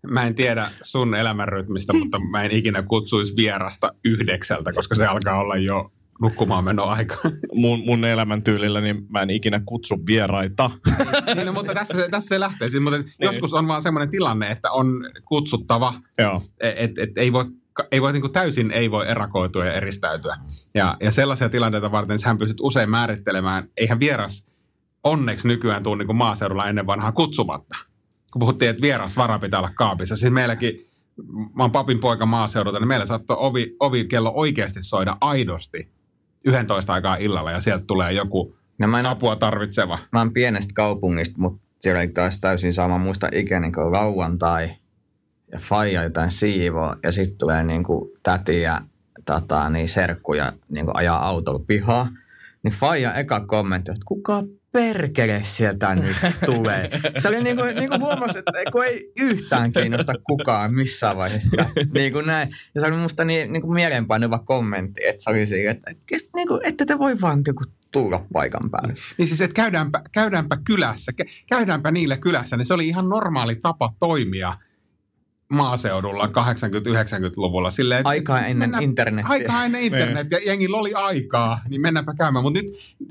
mä 0.06 0.26
en 0.26 0.34
tiedä 0.34 0.70
sun 0.82 1.14
elämänrytmistä, 1.14 1.92
mutta 1.98 2.18
mä 2.30 2.42
en 2.42 2.50
ikinä 2.50 2.82
kutsuisi 2.82 3.36
vierasta 3.36 3.94
yhdeksältä, 4.04 4.72
koska 4.72 4.94
se 4.94 5.06
alkaa 5.06 5.40
olla 5.40 5.56
jo 5.56 5.92
nukkumaan 6.20 6.64
meno 6.64 6.84
aika. 6.84 7.16
Mun, 7.54 7.78
mun 7.86 8.04
elämäntyylillä 8.04 8.80
niin 8.80 9.06
mä 9.08 9.22
en 9.22 9.30
ikinä 9.30 9.60
kutsu 9.66 9.94
vieraita. 10.06 10.70
niin, 11.34 11.46
no, 11.46 11.52
mutta 11.52 11.74
tässä, 11.74 12.08
tässä 12.10 12.28
se 12.28 12.40
lähtee. 12.40 12.68
Siis, 12.68 12.82
mutta 12.82 12.98
niin. 12.98 13.12
joskus 13.20 13.52
on 13.52 13.68
vaan 13.68 13.82
semmoinen 13.82 14.10
tilanne, 14.10 14.46
että 14.46 14.70
on 14.70 14.86
kutsuttava. 15.24 15.94
Joo. 16.18 16.42
Et, 16.60 16.98
et, 16.98 17.18
ei 17.18 17.32
voi 17.32 17.44
ei 17.90 18.02
voi 18.02 18.12
niin 18.12 18.20
kuin 18.20 18.32
täysin 18.32 18.70
ei 18.70 18.90
voi 18.90 19.08
erakoitua 19.08 19.64
ja 19.64 19.72
eristäytyä. 19.72 20.36
Ja, 20.74 20.96
ja 21.02 21.10
sellaisia 21.10 21.48
tilanteita 21.48 21.92
varten 21.92 22.18
hän 22.24 22.38
pystyt 22.38 22.60
usein 22.60 22.90
määrittelemään, 22.90 23.68
eihän 23.76 24.00
vieras 24.00 24.46
onneksi 25.04 25.48
nykyään 25.48 25.82
tule 25.82 25.96
niin 25.96 26.06
kuin 26.06 26.16
maaseudulla 26.16 26.68
ennen 26.68 26.86
vanhaa 26.86 27.12
kutsumatta 27.12 27.76
kun 28.34 28.40
puhuttiin, 28.40 28.70
että 28.70 28.82
vieras 28.82 29.16
vara 29.16 29.38
pitää 29.38 29.60
olla 29.60 29.70
kaapissa. 29.74 30.16
Siis 30.16 30.32
meilläkin, 30.32 30.86
mä 31.54 31.62
oon 31.62 31.72
papin 31.72 32.00
poika 32.00 32.26
maaseudulta, 32.26 32.78
niin 32.78 32.88
meillä 32.88 33.06
saattoi 33.06 33.36
ovi, 33.40 33.76
ovikello 33.80 34.32
oikeasti 34.34 34.82
soida 34.82 35.16
aidosti 35.20 35.88
11 36.44 36.92
aikaa 36.92 37.16
illalla 37.16 37.50
ja 37.50 37.60
sieltä 37.60 37.84
tulee 37.86 38.12
joku 38.12 38.56
no 38.78 38.88
mä 38.88 39.00
en, 39.00 39.06
apua 39.06 39.36
tarvitseva. 39.36 39.98
Mä 40.12 40.18
oon 40.18 40.32
pienestä 40.32 40.72
kaupungista, 40.74 41.34
mutta 41.38 41.62
siellä 41.80 42.00
ei 42.00 42.08
taas 42.08 42.40
täysin 42.40 42.74
sama 42.74 42.98
muista 42.98 43.28
ikäinen 43.32 43.72
kuin 43.72 43.92
lauantai 43.92 44.70
ja 45.52 45.58
faija 45.58 46.02
jotain 46.02 46.30
siivoa 46.30 46.96
ja 47.02 47.12
sitten 47.12 47.38
tulee 47.38 47.64
niinku 47.64 48.12
täti 48.22 48.60
ja 48.60 48.80
tota, 49.26 49.70
niin 49.70 49.88
serkku 49.88 50.34
ja 50.34 50.52
niinku 50.68 50.90
ajaa 50.94 51.28
autolla 51.28 51.64
pihaa. 51.66 52.08
Niin 52.62 52.74
faija 52.74 53.14
eka 53.14 53.40
kommentti, 53.40 53.90
että 53.90 54.04
kuka 54.04 54.42
perkele 54.74 55.40
sieltä 55.44 55.94
nyt 55.94 56.16
tulee. 56.46 56.90
Se 57.18 57.28
oli 57.28 57.42
niin 57.42 57.56
kuin, 57.56 57.76
niin 57.76 57.88
kuin 57.88 58.00
huomasi, 58.00 58.38
että 58.38 58.52
kun 58.72 58.84
ei 58.84 59.12
yhtään 59.16 59.72
kiinnosta 59.72 60.12
kukaan 60.24 60.74
missään 60.74 61.16
vaiheessa. 61.16 61.50
Niin 61.94 62.12
kuin 62.12 62.26
näin. 62.26 62.48
Ja 62.74 62.80
se 62.80 62.86
oli 62.86 62.96
musta 62.96 63.24
niin, 63.24 63.52
niin 63.52 63.62
kuin 63.62 63.74
mielenpainuva 63.74 64.38
kommentti, 64.38 65.00
että 65.04 65.24
se 65.24 65.30
oli 65.30 65.46
siinä, 65.46 65.70
että, 65.70 65.90
niin 66.36 66.48
kuin, 66.48 66.60
että 66.64 66.86
te 66.86 66.98
voi 66.98 67.20
vaan 67.20 67.42
niin 67.46 67.54
kuin 67.54 67.70
tulla 67.92 68.26
paikan 68.32 68.70
päälle. 68.70 68.94
Niin 69.18 69.28
siis, 69.28 69.40
että 69.40 69.54
käydäänpä, 69.54 70.02
käydäänpä 70.12 70.56
kylässä, 70.64 71.12
kä- 71.22 71.30
käydäänpä 71.48 71.90
niillä 71.90 72.16
kylässä, 72.16 72.56
niin 72.56 72.66
se 72.66 72.74
oli 72.74 72.88
ihan 72.88 73.08
normaali 73.08 73.56
tapa 73.56 73.92
toimia 73.98 74.52
maaseudulla 75.48 76.26
80-90-luvulla. 76.26 77.70
Silleen, 77.70 78.00
että 78.00 78.08
Aikaa 78.08 78.40
ennen 78.40 78.58
mennään- 78.58 78.82
internetiä. 78.84 79.30
Aikaa 79.30 79.64
ennen 79.64 79.82
internet 79.82 80.30
ja 80.30 80.38
jengillä 80.46 80.76
oli 80.76 80.94
aikaa, 80.94 81.60
niin 81.68 81.80
mennäänpä 81.80 82.14
käymään. 82.18 82.42
Mutta 82.42 82.60
nyt 82.60 82.66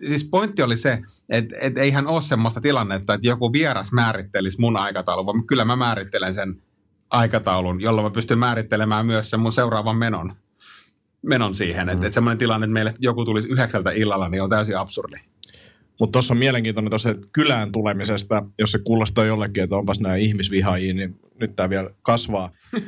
siis 0.07 0.23
pointti 0.23 0.61
oli 0.61 0.77
se, 0.77 0.99
että, 1.29 1.55
että 1.61 1.81
eihän 1.81 2.07
ole 2.07 2.21
semmoista 2.21 2.61
tilannetta, 2.61 3.13
että 3.13 3.27
joku 3.27 3.53
vieras 3.53 3.91
määrittelisi 3.91 4.61
mun 4.61 4.77
aikataulun, 4.77 5.25
vaan 5.25 5.47
kyllä 5.47 5.65
mä 5.65 5.75
määrittelen 5.75 6.33
sen 6.33 6.61
aikataulun, 7.09 7.81
jolloin 7.81 8.05
mä 8.05 8.11
pystyn 8.11 8.39
määrittelemään 8.39 9.05
myös 9.05 9.29
sen 9.29 9.39
mun 9.39 9.53
seuraavan 9.53 9.97
menon, 9.97 10.31
menon 11.21 11.55
siihen. 11.55 11.89
Että, 11.89 12.05
että 12.07 12.13
semmoinen 12.13 12.37
tilanne, 12.37 12.65
että 12.65 12.73
meille 12.73 12.93
joku 12.99 13.25
tulisi 13.25 13.47
yhdeksältä 13.47 13.91
illalla, 13.91 14.29
niin 14.29 14.43
on 14.43 14.49
täysin 14.49 14.77
absurdi. 14.77 15.17
Mutta 16.03 16.11
tuossa 16.11 16.33
on 16.33 16.37
mielenkiintoinen 16.37 16.89
tuossa 16.89 17.15
kylään 17.31 17.71
tulemisesta, 17.71 18.43
jos 18.59 18.71
se 18.71 18.79
kuulostaa 18.83 19.25
jollekin, 19.25 19.63
että 19.63 19.75
onpas 19.75 19.99
nämä 19.99 20.15
ihmisvihaajia, 20.15 20.93
niin 20.93 21.15
nyt 21.39 21.55
tämä 21.55 21.69
vielä 21.69 21.89
kasvaa. 22.01 22.51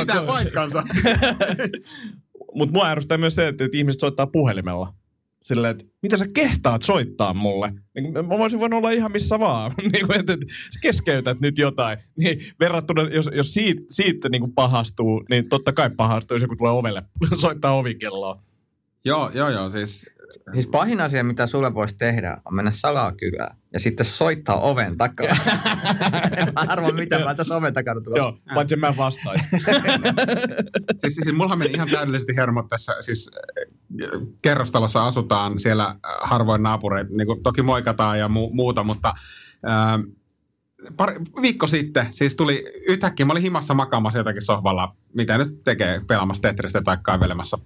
Pitää 0.00 0.22
paikkansa. 0.26 0.82
Mutta 2.54 2.72
mua 2.72 2.88
ärsyttää 2.88 3.18
myös 3.18 3.34
se, 3.34 3.48
että, 3.48 3.64
että 3.64 3.76
ihmiset 3.76 4.00
soittaa 4.00 4.26
puhelimella. 4.26 4.94
Silleen, 5.44 5.70
että 5.70 5.84
mitä 6.02 6.16
sä 6.16 6.26
kehtaat 6.34 6.82
soittaa 6.82 7.34
mulle? 7.34 7.72
Niin, 7.94 8.12
mä 8.12 8.38
voisin 8.38 8.60
voinut 8.60 8.76
olla 8.76 8.90
ihan 8.90 9.12
missä 9.12 9.38
vaan. 9.38 9.72
niin 9.92 10.06
kuin, 10.06 10.20
että, 10.20 10.32
että 10.32 10.46
sä 10.46 10.78
keskeytät 10.82 11.40
nyt 11.40 11.58
jotain. 11.58 11.98
Niin 12.18 12.44
verrattuna, 12.60 13.02
jos, 13.02 13.30
jos 13.34 13.54
siitä, 13.54 13.82
siitä 13.90 14.28
niin 14.28 14.40
kuin 14.40 14.54
pahastuu, 14.54 15.24
niin 15.30 15.48
totta 15.48 15.72
kai 15.72 15.90
pahastuu, 15.96 16.34
jos 16.34 16.42
joku 16.42 16.56
tulee 16.56 16.72
ovelle 16.72 17.02
soittaa 17.34 17.76
ovikelloa. 17.76 18.42
joo, 19.04 19.30
joo, 19.34 19.48
joo. 19.48 19.70
Siis 19.70 20.13
Siis 20.52 20.66
pahin 20.66 21.00
asia, 21.00 21.24
mitä 21.24 21.46
sulle 21.46 21.74
voisi 21.74 21.98
tehdä, 21.98 22.38
on 22.44 22.54
mennä 22.54 22.72
salaa 22.74 23.12
kylään 23.12 23.56
ja 23.72 23.80
sitten 23.80 24.06
soittaa 24.06 24.60
oven 24.60 24.96
takaa. 24.98 25.26
mä 26.54 26.64
arvan, 26.68 26.94
mitä 26.94 27.18
mä 27.18 27.34
tässä 27.34 27.56
oven 27.56 27.74
takana 27.74 28.00
tulossa. 28.00 28.24
Joo, 28.24 28.38
paitsi 28.54 28.76
mä 28.76 28.94
vastaisin. 28.96 29.48
siis, 31.00 31.14
siis 31.14 31.36
mullahan 31.36 31.58
meni 31.58 31.72
ihan 31.72 31.90
täydellisesti 31.90 32.36
hermot 32.36 32.68
tässä, 32.68 32.96
siis 33.00 33.30
kerrostalossa 34.42 35.06
asutaan, 35.06 35.58
siellä 35.58 35.86
äh, 35.86 35.96
harvoin 36.20 36.62
naapureita, 36.62 37.10
niin 37.16 37.26
kuin 37.26 37.42
toki 37.42 37.62
moikataan 37.62 38.18
ja 38.18 38.26
mu- 38.26 38.54
muuta, 38.54 38.84
mutta 38.84 39.14
ää, 39.62 39.98
pari, 40.96 41.14
viikko 41.42 41.66
sitten, 41.66 42.06
siis 42.10 42.36
tuli 42.36 42.64
yhtäkkiä, 42.88 43.26
mä 43.26 43.32
olin 43.32 43.42
himassa 43.42 43.74
makaamassa 43.74 44.18
jotakin 44.18 44.42
sohvalla, 44.42 44.96
mitä 45.14 45.38
nyt 45.38 45.64
tekee, 45.64 46.00
pelaamassa 46.06 46.42
Tetristä 46.42 46.82
tai 46.82 46.96
kaivelemassa 47.02 47.58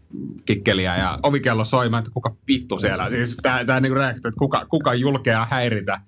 kikkeliä 0.49 0.97
ja 0.97 1.19
ovikello 1.23 1.65
soi, 1.65 1.89
mä 1.89 1.99
että 1.99 2.11
kuka 2.15 2.37
vittu 2.49 2.79
siellä, 2.79 3.11
siis 3.11 3.37
tää, 3.43 3.65
tää 3.65 3.81
niinku 3.81 3.99
reaktio, 3.99 4.29
että 4.29 4.39
kuka, 4.39 4.67
kuka 4.67 4.95
julkea 4.95 5.47
häiritä 5.51 6.01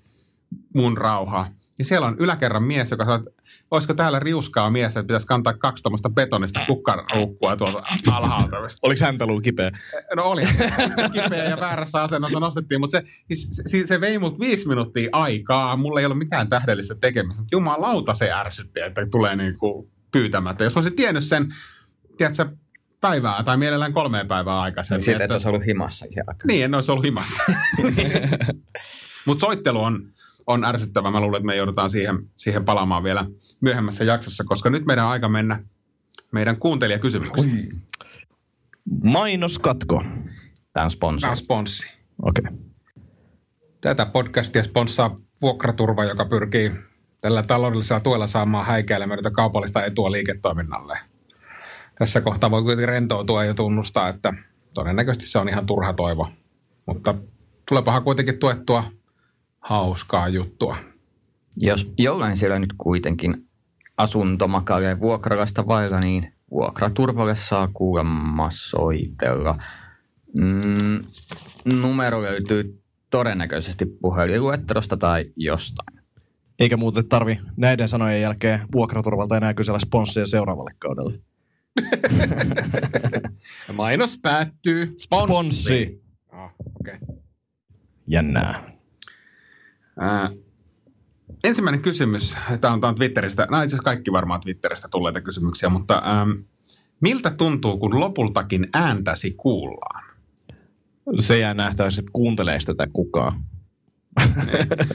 mun 0.75 0.99
rauhaa. 0.99 1.51
Ja 1.79 1.85
siellä 1.85 2.07
on 2.07 2.17
yläkerran 2.19 2.63
mies, 2.63 2.91
joka 2.91 3.05
sanoo, 3.05 3.19
että 3.19 3.31
olisiko 3.71 3.95
täällä 3.95 4.19
riuskaa 4.19 4.71
miestä, 4.71 5.01
että 5.01 5.07
pitäisi 5.07 5.27
kantaa 5.27 5.53
kaksi 5.53 5.83
tuommoista 5.83 6.11
betonista 6.11 6.61
kukkaruukkua 6.67 7.57
tuolta 7.57 7.83
alhaalta. 8.13 8.57
Oliko 8.83 9.05
häntä 9.05 9.25
ollut 9.25 9.43
kipeä? 9.43 9.71
No 10.17 10.23
oli 10.23 10.43
kipeä 11.23 11.45
ja 11.45 11.61
väärässä 11.61 12.03
asennossa 12.03 12.41
nostettiin, 12.41 12.81
mutta 12.81 13.01
se, 13.01 13.05
se, 13.35 13.63
se, 13.67 13.87
se 13.87 14.01
vei 14.01 14.19
multa 14.19 14.39
viisi 14.41 14.69
minuuttia 14.69 15.09
aikaa. 15.13 15.77
Mulla 15.77 16.01
ei 16.01 16.07
ollut 16.07 16.19
mitään 16.19 16.49
tähdellistä 16.49 16.95
tekemistä. 16.95 17.45
Jumalauta 17.53 18.15
se 18.15 18.33
ärsytti, 18.33 18.81
että 18.81 19.07
tulee 19.11 19.37
niinku 19.37 19.91
pyytämättä. 20.13 20.65
Jos 20.65 20.77
olisin 20.77 20.97
tiennyt 20.97 21.25
sen, 21.25 21.55
tiedätkö, 22.17 22.47
päivää 23.01 23.43
tai 23.43 23.57
mielellään 23.57 23.93
kolmeen 23.93 24.29
päivää 24.29 24.61
aikaisemmin. 24.61 25.05
Siitä, 25.05 25.25
että 25.25 25.35
olisi 25.35 25.49
ollut 25.49 25.67
himassa 25.67 26.07
ihan. 26.11 26.37
Niin, 26.47 26.65
en 26.65 26.75
olisi 26.75 26.91
ollut 26.91 27.05
himassa. 27.05 27.43
Mutta 29.27 29.41
soittelu 29.41 29.81
on, 29.81 30.13
on 30.47 30.65
ärsyttävä. 30.65 31.11
Mä 31.11 31.21
luulen, 31.21 31.39
että 31.39 31.47
me 31.47 31.57
joudutaan 31.57 31.91
siihen, 31.91 32.19
siihen 32.37 32.65
palaamaan 32.65 33.05
vielä 33.05 33.27
myöhemmässä 33.61 34.05
jaksossa, 34.05 34.45
koska 34.45 34.71
nyt 34.71 34.85
meidän 34.85 35.05
on 35.05 35.11
aika 35.11 35.29
mennä 35.29 35.65
meidän 36.33 36.57
kuuntelijakysymyksiin. 36.57 37.83
Mainoskatko. 39.05 40.05
Tämä 40.73 40.85
on 40.85 40.91
sponssi. 40.91 41.21
Tämä 41.21 41.31
on 41.31 41.37
sponssi. 41.37 41.89
Okei. 42.23 42.45
Okay. 42.49 42.59
Tätä 43.81 44.07
podcastia 44.07 44.63
sponssaa 44.63 45.17
Vuokraturva, 45.43 46.05
joka 46.05 46.25
pyrkii 46.25 46.73
tällä 47.21 47.43
taloudellisella 47.43 48.01
tuella 48.01 48.27
saamaan 48.27 48.67
häikäilemätöntä 48.67 49.31
kaupallista 49.31 49.85
etua 49.85 50.13
liiketoiminnalle. 50.13 50.99
Tässä 52.01 52.21
kohtaa 52.21 52.51
voi 52.51 52.63
kuitenkin 52.63 52.89
rentoutua 52.89 53.45
ja 53.45 53.55
tunnustaa, 53.55 54.09
että 54.09 54.35
todennäköisesti 54.75 55.27
se 55.27 55.39
on 55.39 55.49
ihan 55.49 55.67
turha 55.67 55.93
toivo. 55.93 56.29
Mutta 56.87 57.15
tulepahan 57.69 58.05
kuitenkin 58.05 58.39
tuettua 58.39 58.85
hauskaa 59.61 60.29
juttua. 60.29 60.77
Jos 61.57 61.93
jollain 61.99 62.37
siellä 62.37 62.59
nyt 62.59 62.75
kuitenkin 62.79 63.49
asuntomakaalia 63.97 65.01
vuokralaista 65.01 65.67
vailla, 65.67 66.01
niin 66.01 66.33
vuokraturvalle 66.51 67.37
saa 67.37 67.69
kuulemma 67.73 68.49
soitella. 68.53 69.63
Mm, 70.39 71.01
numero 71.83 72.23
löytyy 72.23 72.83
todennäköisesti 73.11 73.87
puhelinluettelosta 73.87 74.97
tai 74.97 75.25
jostain. 75.37 76.01
Eikä 76.59 76.77
muuten 76.77 77.09
tarvi 77.09 77.41
näiden 77.57 77.89
sanojen 77.89 78.21
jälkeen 78.21 78.61
vuokraturvalta 78.75 79.37
enää 79.37 79.55
kysellä 79.55 79.79
sponssia 79.79 80.27
seuraavalle 80.27 80.71
kaudelle. 80.79 81.30
Mainos 83.73 84.19
päättyy. 84.23 84.95
Sponssi. 84.97 86.03
Ah, 86.29 86.51
okay. 86.81 86.99
Jännää. 88.07 88.77
Ää, 89.99 90.31
ensimmäinen 91.45 91.83
kysymys, 91.83 92.37
tämä 92.61 92.75
on, 92.75 92.81
tämä 92.81 92.89
on 92.89 92.95
Twitteristä, 92.95 93.47
nämä 93.51 93.63
itse 93.63 93.77
kaikki 93.85 94.13
varmaan 94.13 94.41
Twitteristä 94.41 94.89
tulleita 94.89 95.21
kysymyksiä, 95.21 95.69
mutta 95.69 96.03
ähm, 96.07 96.31
miltä 97.01 97.31
tuntuu, 97.31 97.79
kun 97.79 98.01
lopultakin 98.01 98.69
ääntäsi 98.75 99.31
kuullaan? 99.31 100.05
Se 101.21 101.39
jää 101.39 101.55
nähtävästi, 101.55 102.01
että 102.01 102.11
kuuntelee 102.13 102.59
tätä 102.67 102.87
kukaan. 102.93 103.45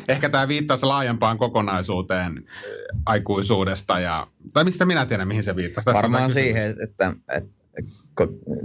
Ehkä 0.09 0.29
tämä 0.29 0.47
viittaisi 0.47 0.85
laajempaan 0.85 1.37
kokonaisuuteen 1.37 2.31
äh, 2.37 3.01
aikuisuudesta, 3.05 3.99
ja, 3.99 4.27
tai 4.53 4.63
mistä 4.63 4.85
minä 4.85 5.05
tiedän, 5.05 5.27
mihin 5.27 5.43
se 5.43 5.55
viittasi. 5.55 5.85
Tässä 5.85 6.01
Varmaan 6.01 6.29
siihen, 6.29 6.75
että, 6.83 7.13
että 7.29 7.49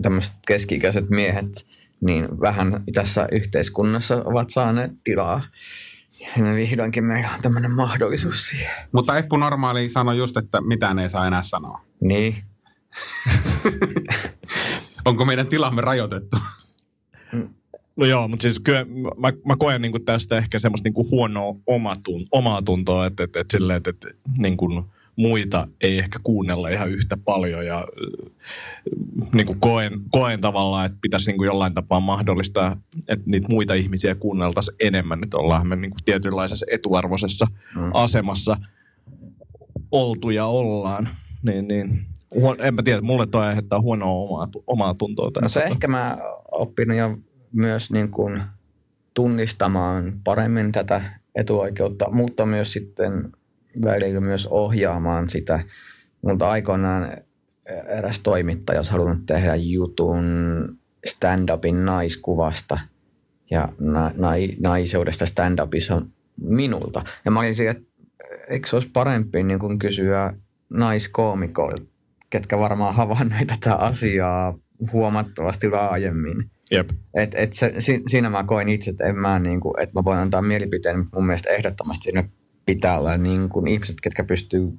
tämmöiset 0.02 0.34
keski-ikäiset 0.46 1.10
miehet 1.10 1.66
niin 2.00 2.40
vähän 2.40 2.84
tässä 2.94 3.28
yhteiskunnassa 3.32 4.22
ovat 4.24 4.50
saaneet 4.50 4.90
tilaa. 5.04 5.42
Ja 6.20 6.42
me 6.42 6.54
vihdoinkin 6.54 7.04
meillä 7.04 7.30
on 7.34 7.42
tämmöinen 7.42 7.70
mahdollisuus 7.70 8.48
siihen. 8.48 8.74
Mutta 8.92 9.18
Eppu 9.18 9.36
Normaali 9.36 9.88
sanoi 9.88 10.18
just, 10.18 10.36
että 10.36 10.60
mitään 10.60 10.98
ei 10.98 11.10
saa 11.10 11.26
enää 11.26 11.42
sanoa. 11.42 11.80
Niin. 12.00 12.44
Onko 15.04 15.24
meidän 15.24 15.46
tilamme 15.46 15.80
rajoitettu? 15.80 16.36
No 18.00 18.06
joo, 18.06 18.28
mutta 18.28 18.42
siis 18.42 18.60
kyllä 18.60 18.86
mä, 19.18 19.32
mä 19.46 19.56
koen 19.58 19.82
niin 19.82 20.04
tästä 20.04 20.38
ehkä 20.38 20.58
semmoista 20.58 20.88
niin 20.88 21.10
huonoa 21.10 21.54
omatun, 21.66 22.26
omaa 22.32 22.62
tuntoa, 22.62 23.06
että, 23.06 23.24
että, 23.24 23.40
että, 23.40 23.56
silleen, 23.56 23.76
että, 23.76 23.90
että 23.90 24.08
niin 24.38 24.56
kuin 24.56 24.84
muita 25.16 25.68
ei 25.80 25.98
ehkä 25.98 26.18
kuunnella 26.22 26.68
ihan 26.68 26.90
yhtä 26.90 27.16
paljon 27.24 27.66
ja 27.66 27.84
niin 29.32 29.46
kuin 29.46 29.60
koen, 29.60 29.92
koen 30.10 30.40
tavallaan, 30.40 30.86
että 30.86 30.98
pitäisi 31.00 31.30
niin 31.30 31.36
kuin 31.36 31.46
jollain 31.46 31.74
tapaa 31.74 32.00
mahdollistaa, 32.00 32.76
että 33.08 33.24
niitä 33.26 33.48
muita 33.50 33.74
ihmisiä 33.74 34.14
kuunneltaisiin 34.14 34.76
enemmän, 34.80 35.20
että 35.22 35.38
ollaan 35.38 35.66
me 35.66 35.76
niin 35.76 35.90
kuin 35.90 36.04
tietynlaisessa 36.04 36.66
etuarvoisessa 36.70 37.46
Mm. 37.76 37.90
asemassa 37.94 38.56
oltu 39.92 40.30
ja 40.30 40.46
ollaan. 40.46 41.08
Niin, 41.42 41.68
niin. 41.68 42.06
Huon, 42.34 42.56
en 42.60 42.74
mä 42.74 42.82
tiedä, 42.82 43.00
mulle 43.00 43.26
toi 43.26 43.46
aiheuttaa 43.46 43.80
huonoa 43.80 44.10
omaa, 44.10 44.48
omaa 44.66 44.94
tuntoa 44.94 45.30
No 45.42 45.48
se 45.48 45.62
ehkä 45.62 45.88
mä 45.88 46.18
oppinut 46.52 46.96
jo 46.96 47.18
myös 47.52 47.90
niin 47.90 48.10
kuin 48.10 48.42
tunnistamaan 49.14 50.20
paremmin 50.24 50.72
tätä 50.72 51.02
etuoikeutta, 51.34 52.10
mutta 52.10 52.46
myös 52.46 52.72
sitten 52.72 53.32
välillä 53.84 54.20
myös 54.20 54.46
ohjaamaan 54.46 55.30
sitä. 55.30 55.60
Multa 56.22 56.50
aikoinaan 56.50 57.12
eräs 57.98 58.18
toimittaja 58.18 58.78
olisi 58.78 58.92
halunnut 58.92 59.26
tehdä 59.26 59.54
jutun 59.54 60.24
stand-upin 61.06 61.84
naiskuvasta 61.84 62.78
ja 63.50 63.68
na- 63.78 64.12
nai- 64.16 64.56
naiseudesta 64.60 65.26
stand-upissa 65.26 66.06
minulta. 66.40 67.04
Ja 67.24 67.30
mä 67.30 67.40
olin 67.40 67.54
siinä, 67.54 67.70
että 67.70 67.90
eikö 68.48 68.68
se 68.68 68.76
olisi 68.76 68.90
parempi 68.92 69.42
niin 69.42 69.58
kuin 69.58 69.78
kysyä 69.78 70.34
naiskoomikoilta, 70.70 71.82
ketkä 72.30 72.58
varmaan 72.58 72.94
havainneet 72.94 73.46
tätä 73.46 73.74
asiaa 73.74 74.58
huomattavasti 74.92 75.70
laajemmin. 75.70 76.50
Jep. 76.70 76.90
Et, 77.14 77.34
et 77.34 77.52
se, 77.52 77.72
si, 77.78 78.02
siinä 78.08 78.30
mä 78.30 78.44
koin 78.44 78.68
itse, 78.68 78.90
että 78.90 79.04
en 79.04 79.16
mä 79.16 79.38
niinku, 79.38 79.74
että 79.80 79.98
mä 79.98 80.04
voin 80.04 80.18
antaa 80.18 80.42
mielipiteen, 80.42 80.98
mutta 80.98 81.16
mun 81.16 81.26
mielestä 81.26 81.50
ehdottomasti 81.50 82.02
siinä 82.02 82.24
pitää 82.66 82.98
olla 82.98 83.16
niin 83.16 83.48
kuin 83.48 83.68
ihmiset, 83.68 84.00
ketkä 84.00 84.24
pystyy 84.24 84.72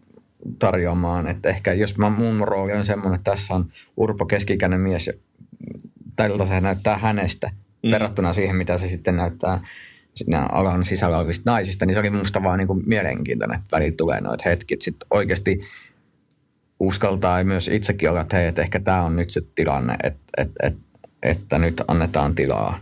tarjoamaan. 0.59 1.27
Että 1.27 1.49
ehkä 1.49 1.73
jos 1.73 1.97
mä, 1.97 2.09
mun 2.09 2.47
rooli 2.47 2.73
on 2.73 2.85
semmoinen, 2.85 3.15
että 3.15 3.31
tässä 3.31 3.53
on 3.53 3.71
Urpo 3.97 4.25
keskikäinen 4.25 4.81
mies 4.81 5.07
ja 5.07 5.13
tältä 6.15 6.45
se 6.45 6.61
näyttää 6.61 6.97
hänestä 6.97 7.51
mm. 7.83 7.91
verrattuna 7.91 8.33
siihen, 8.33 8.55
mitä 8.55 8.77
se 8.77 8.87
sitten 8.87 9.15
näyttää 9.15 9.59
siinä 10.15 10.45
alan 10.51 10.83
sisällä 10.83 11.17
olevista 11.17 11.51
naisista, 11.51 11.85
niin 11.85 11.93
se 11.93 11.99
oli 11.99 12.09
musta 12.09 12.43
vaan 12.43 12.59
niin 12.59 12.67
kuin 12.67 12.83
mielenkiintoinen, 12.85 13.59
että 13.59 13.77
välillä 13.77 13.95
tulee 13.97 14.21
noita 14.21 14.43
hetki, 14.49 14.77
sitten 14.79 15.07
oikeasti 15.11 15.61
uskaltaa 16.79 17.43
myös 17.43 17.67
itsekin 17.67 18.09
olla, 18.09 18.21
että 18.21 18.37
hei, 18.37 18.47
että 18.47 18.61
ehkä 18.61 18.79
tämä 18.79 19.03
on 19.03 19.15
nyt 19.15 19.29
se 19.29 19.41
tilanne, 19.55 19.95
että, 20.03 20.21
että, 20.37 20.67
että, 20.67 20.90
että 21.23 21.59
nyt 21.59 21.81
annetaan 21.87 22.35
tilaa 22.35 22.79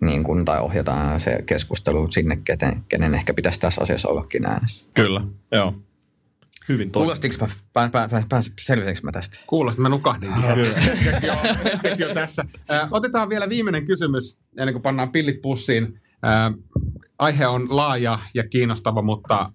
niin 0.00 0.24
kuin, 0.24 0.44
tai 0.44 0.60
ohjataan 0.60 1.20
se 1.20 1.42
keskustelu 1.46 2.10
sinne, 2.10 2.36
kenen, 2.44 2.84
kenen 2.88 3.14
ehkä 3.14 3.34
pitäisi 3.34 3.60
tässä 3.60 3.82
asiassa 3.82 4.08
ollakin 4.08 4.46
äänessä. 4.46 4.86
Kyllä, 4.94 5.20
joo. 5.52 5.74
Hyvin 6.68 6.90
toi. 6.90 7.00
Kuulostiko 7.00 7.34
mä, 7.40 7.48
pää, 7.72 7.88
pää, 7.88 8.08
pää, 8.08 8.22
pää, 8.28 8.40
selvisikö 8.60 9.06
mä 9.06 9.12
tästä? 9.12 9.38
Kuulosti, 9.46 9.80
mä 9.82 9.88
nukahdin. 9.88 10.32
Hetkesi 10.34 11.26
jo, 11.26 11.34
hetkesi 11.64 12.02
jo 12.02 12.14
tässä. 12.14 12.44
Otetaan 12.90 13.28
vielä 13.28 13.48
viimeinen 13.48 13.86
kysymys, 13.86 14.38
ennen 14.58 14.74
kuin 14.74 14.82
pannaan 14.82 15.12
pillit 15.12 15.42
pussiin. 15.42 16.00
Aihe 17.18 17.46
on 17.46 17.76
laaja 17.76 18.18
ja 18.34 18.48
kiinnostava, 18.48 19.02
mutta, 19.02 19.52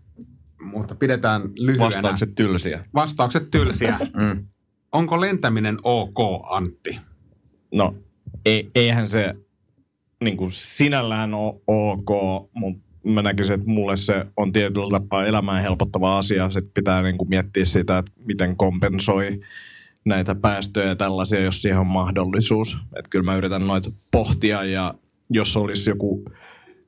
mutta 0.61 0.95
pidetään 0.95 1.41
lyhyenä. 1.59 1.85
Vastaukset 1.85 2.35
tylsiä. 2.35 2.85
Vastaukset 2.93 3.51
tylsiä. 3.51 3.99
Mm. 4.13 4.47
Onko 4.91 5.21
lentäminen 5.21 5.77
ok, 5.83 6.15
Antti? 6.49 6.99
No, 7.73 7.95
ei, 8.45 8.69
eihän 8.75 9.07
se 9.07 9.35
niin 10.23 10.37
kuin 10.37 10.51
sinällään 10.51 11.33
ole 11.33 11.61
ok, 11.67 12.09
mutta 12.53 12.83
mä 13.03 13.21
näkisin, 13.21 13.55
että 13.55 13.69
mulle 13.69 13.97
se 13.97 14.25
on 14.37 14.51
tietyllä 14.51 14.99
tapaa 14.99 15.25
elämään 15.25 15.61
helpottava 15.61 16.17
asia. 16.17 16.49
Sitten 16.49 16.73
pitää 16.73 17.01
niin 17.01 17.17
kuin 17.17 17.29
miettiä 17.29 17.65
sitä, 17.65 17.97
että 17.97 18.11
miten 18.25 18.57
kompensoi 18.57 19.39
näitä 20.05 20.35
päästöjä 20.35 20.87
ja 20.87 20.95
tällaisia, 20.95 21.39
jos 21.39 21.61
siihen 21.61 21.79
on 21.79 21.87
mahdollisuus. 21.87 22.77
Että 22.95 23.09
kyllä 23.09 23.25
mä 23.25 23.35
yritän 23.35 23.67
noita 23.67 23.89
pohtia 24.11 24.63
ja 24.63 24.93
jos 25.29 25.57
olisi 25.57 25.89
joku 25.89 26.23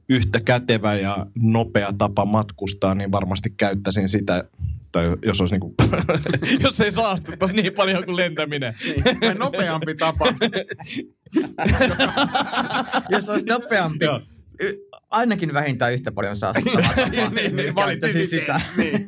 yhtä 0.10 0.40
kätevä 0.40 0.96
ja 0.96 1.26
nopea 1.36 1.94
tapa 1.98 2.26
matkustaa, 2.26 2.96
niin 2.96 3.12
varmasti 3.12 3.50
käyttäisin 3.58 4.10
sitä, 4.10 4.44
tai 4.92 5.18
jos 5.26 5.42
olisi 5.42 5.54
niinku, 5.54 5.74
jos 6.64 6.82
ei 6.82 6.92
saastuttaisi 6.92 7.56
niin 7.56 7.74
paljon 7.74 8.06
kuin 8.06 8.16
lentäminen. 8.16 8.76
Tai 9.20 9.36
nopeampi 9.36 9.96
tapa. 9.96 10.26
Jos 13.10 13.30
olisi 13.30 13.46
nopeampi, 13.46 14.06
Joo. 14.06 14.22
y- 14.60 14.78
ainakin 15.10 15.54
vähintään 15.54 15.94
yhtä 15.94 16.12
paljon 16.12 16.36
saastuttavaa 16.36 16.90
tapaa, 16.90 17.10
niin, 17.10 17.36
niin, 17.36 17.56
niin 17.56 17.76
valitsisin 17.86 18.28
sitä. 18.28 18.62
Niin. 18.78 19.08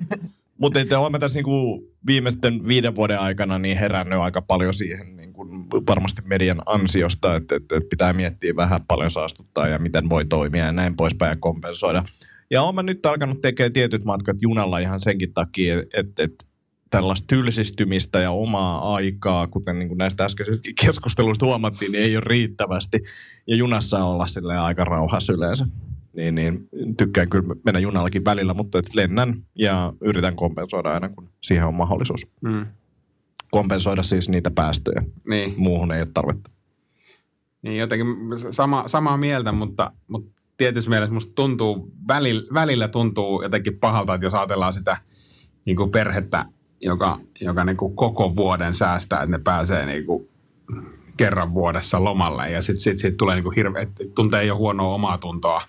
Mutta 0.57 0.79
että 0.79 0.99
olen 0.99 1.11
mä 1.11 1.19
tässä 1.19 1.37
niinku 1.37 1.83
viimeisten 2.07 2.67
viiden 2.67 2.95
vuoden 2.95 3.19
aikana 3.19 3.59
niin 3.59 3.77
herännyt 3.77 4.19
aika 4.19 4.41
paljon 4.41 4.73
siihen 4.73 5.15
niin 5.17 5.33
kuin 5.33 5.69
varmasti 5.69 6.21
median 6.25 6.61
ansiosta, 6.65 7.35
että, 7.35 7.55
että, 7.55 7.77
että 7.77 7.89
pitää 7.89 8.13
miettiä 8.13 8.55
vähän 8.55 8.81
paljon 8.87 9.11
saastuttaa 9.11 9.67
ja 9.67 9.79
miten 9.79 10.09
voi 10.09 10.25
toimia 10.25 10.65
ja 10.65 10.71
näin 10.71 10.95
poispäin 10.95 11.29
ja 11.29 11.37
kompensoida. 11.39 12.03
Ja 12.51 12.61
olen 12.61 12.75
mä 12.75 12.83
nyt 12.83 13.05
alkanut 13.05 13.41
tekemään 13.41 13.73
tietyt 13.73 14.03
matkat 14.03 14.41
junalla 14.41 14.79
ihan 14.79 14.99
senkin 14.99 15.33
takia, 15.33 15.83
että, 15.93 16.23
että 16.23 16.45
tällaista 16.95 17.27
tylsistymistä 17.27 18.19
ja 18.19 18.31
omaa 18.31 18.95
aikaa, 18.95 19.47
kuten 19.47 19.79
niin 19.79 19.87
kuin 19.87 19.97
näistä 19.97 20.25
äskeisistä 20.25 20.69
keskusteluista 20.85 21.45
huomattiin, 21.45 21.91
niin 21.91 22.03
ei 22.03 22.17
ole 22.17 22.23
riittävästi. 22.25 23.03
Ja 23.47 23.55
junassa 23.55 24.03
olla 24.03 24.27
silleen 24.27 24.59
aika 24.59 24.83
rauhassa 24.83 25.33
yleensä. 25.33 25.67
Niin, 26.13 26.35
niin 26.35 26.67
tykkään 26.97 27.29
kyllä 27.29 27.55
mennä 27.65 27.79
junallakin 27.79 28.25
välillä, 28.25 28.53
mutta 28.53 28.79
et 28.79 28.93
lennän 28.93 29.43
ja 29.55 29.93
yritän 30.01 30.35
kompensoida 30.35 30.93
aina, 30.93 31.09
kun 31.09 31.29
siihen 31.41 31.67
on 31.67 31.73
mahdollisuus. 31.73 32.27
Mm. 32.41 32.65
Kompensoida 33.51 34.03
siis 34.03 34.29
niitä 34.29 34.51
päästöjä. 34.51 35.03
Niin. 35.29 35.53
Muuhun 35.57 35.91
ei 35.91 36.01
ole 36.01 36.09
tarvetta. 36.13 36.51
Niin 37.61 37.77
jotenkin 37.77 38.07
sama, 38.51 38.83
samaa 38.87 39.17
mieltä, 39.17 39.51
mutta, 39.51 39.91
mutta 40.07 40.41
tietyssä 40.57 40.89
mielessä 40.89 41.13
musta 41.13 41.33
tuntuu, 41.35 41.91
välillä, 42.07 42.53
välillä 42.53 42.87
tuntuu 42.87 43.41
jotenkin 43.41 43.73
pahalta, 43.79 44.13
että 44.13 44.25
jos 44.25 44.33
ajatellaan 44.33 44.73
sitä 44.73 44.97
niin 45.65 45.77
kuin 45.77 45.91
perhettä, 45.91 46.45
joka, 46.85 47.19
joka 47.41 47.63
niin 47.63 47.77
kuin 47.77 47.95
koko 47.95 48.35
vuoden 48.35 48.75
säästää, 48.75 49.23
että 49.23 49.37
ne 49.37 49.43
pääsee 49.43 49.85
niin 49.85 50.05
kuin 50.05 50.29
kerran 51.17 51.53
vuodessa 51.53 52.03
lomalle 52.03 52.51
ja 52.51 52.61
sitten 52.61 52.79
sit, 52.79 52.97
sit 52.97 53.17
tulee 53.17 53.35
niin 53.35 53.43
kuin 53.43 53.55
hirveä, 53.55 53.87
tuntee 54.15 54.45
jo 54.45 54.57
huonoa 54.57 54.95
omaa 54.95 55.17
tuntoa 55.17 55.61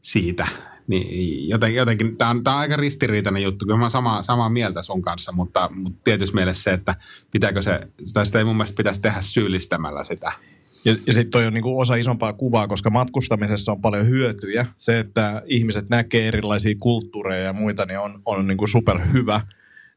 siitä. 0.00 0.46
Niin 0.86 1.48
jotenkin, 1.48 1.78
jotenkin 1.78 2.18
tämä 2.18 2.30
on, 2.30 2.36
on 2.36 2.42
aika 2.46 2.76
ristiriitainen 2.76 3.42
juttu. 3.42 3.64
Kyllä 3.64 3.78
mä 3.78 3.88
oon 3.94 4.24
samaa, 4.24 4.48
mieltä 4.48 4.82
sun 4.82 5.02
kanssa, 5.02 5.32
mutta, 5.32 5.70
mutta 5.74 6.00
tietyssä 6.04 6.34
mielessä 6.34 6.62
se, 6.62 6.72
että 6.72 6.96
pitääkö 7.30 7.62
se, 7.62 7.80
sitä, 8.04 8.24
sitä 8.24 8.38
ei 8.38 8.44
mun 8.44 8.56
mielestä 8.56 8.76
pitäisi 8.76 9.02
tehdä 9.02 9.20
syyllistämällä 9.20 10.04
sitä. 10.04 10.32
Ja, 10.84 10.96
ja 11.06 11.12
sitten 11.12 11.30
toi 11.30 11.46
on 11.46 11.54
niinku 11.54 11.80
osa 11.80 11.94
isompaa 11.94 12.32
kuvaa, 12.32 12.68
koska 12.68 12.90
matkustamisessa 12.90 13.72
on 13.72 13.80
paljon 13.80 14.08
hyötyjä. 14.08 14.66
Se, 14.78 14.98
että 14.98 15.42
ihmiset 15.46 15.88
näkee 15.90 16.28
erilaisia 16.28 16.74
kulttuureja 16.80 17.44
ja 17.44 17.52
muita, 17.52 17.86
niin 17.86 17.98
on, 17.98 18.22
on 18.26 18.46
niinku 18.46 18.66
superhyvä. 18.66 19.40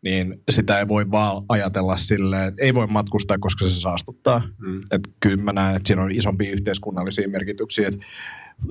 Niin 0.06 0.44
sitä 0.50 0.80
ei 0.80 0.88
voi 0.88 1.12
vaan 1.12 1.44
ajatella 1.50 1.98
silleen, 1.98 2.48
että 2.48 2.64
ei 2.64 2.74
voi 2.74 2.88
matkustaa, 2.88 3.38
koska 3.40 3.66
se 3.66 3.72
saastuttaa. 3.72 4.42
Mm. 4.58 4.82
Et 4.92 5.02
kyllä 5.20 5.44
mä 5.44 5.54
näen, 5.54 5.76
että 5.76 5.88
siinä 5.88 6.04
on 6.04 6.12
isompia 6.12 6.52
yhteiskunnallisia 6.52 7.30
merkityksiä. 7.30 7.88
Et 7.88 8.00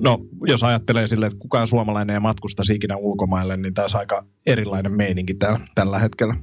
no, 0.01 0.19
jos 0.47 0.63
ajattelee 0.63 1.07
silleen, 1.07 1.31
että 1.31 1.41
kukaan 1.41 1.67
suomalainen 1.67 2.13
ei 2.13 2.19
matkustaisi 2.19 2.73
ikinä 2.73 2.97
ulkomaille, 2.97 3.57
niin 3.57 3.73
taas 3.73 3.95
aika 3.95 4.25
erilainen 4.45 4.91
meininki 4.91 5.33
täällä, 5.33 5.59
tällä 5.75 5.99
hetkellä. 5.99 6.35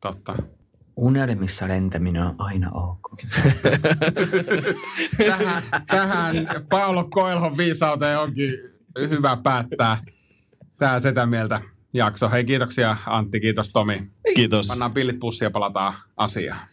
Totta. 0.00 0.36
Unelmissa 0.96 1.68
lentäminen 1.68 2.22
on 2.22 2.34
aina 2.38 2.70
ok. 2.72 3.16
tähän, 5.28 5.62
tähän 5.86 6.34
Paolo 6.68 7.04
Koelhon 7.04 7.56
viisauteen 7.56 8.18
onkin 8.18 8.52
hyvä 9.08 9.36
päättää 9.42 10.02
tämä 10.78 11.00
sitä 11.00 11.26
mieltä 11.26 11.60
jakso. 11.92 12.30
Hei 12.30 12.44
kiitoksia 12.44 12.96
Antti, 13.06 13.40
kiitos 13.40 13.70
Tomi. 13.70 14.10
Kiitos. 14.34 14.68
Pannaan 14.68 14.92
pillit 14.92 15.18
pussiin 15.20 15.46
ja 15.46 15.50
palataan 15.50 15.94
asiaan. 16.16 16.68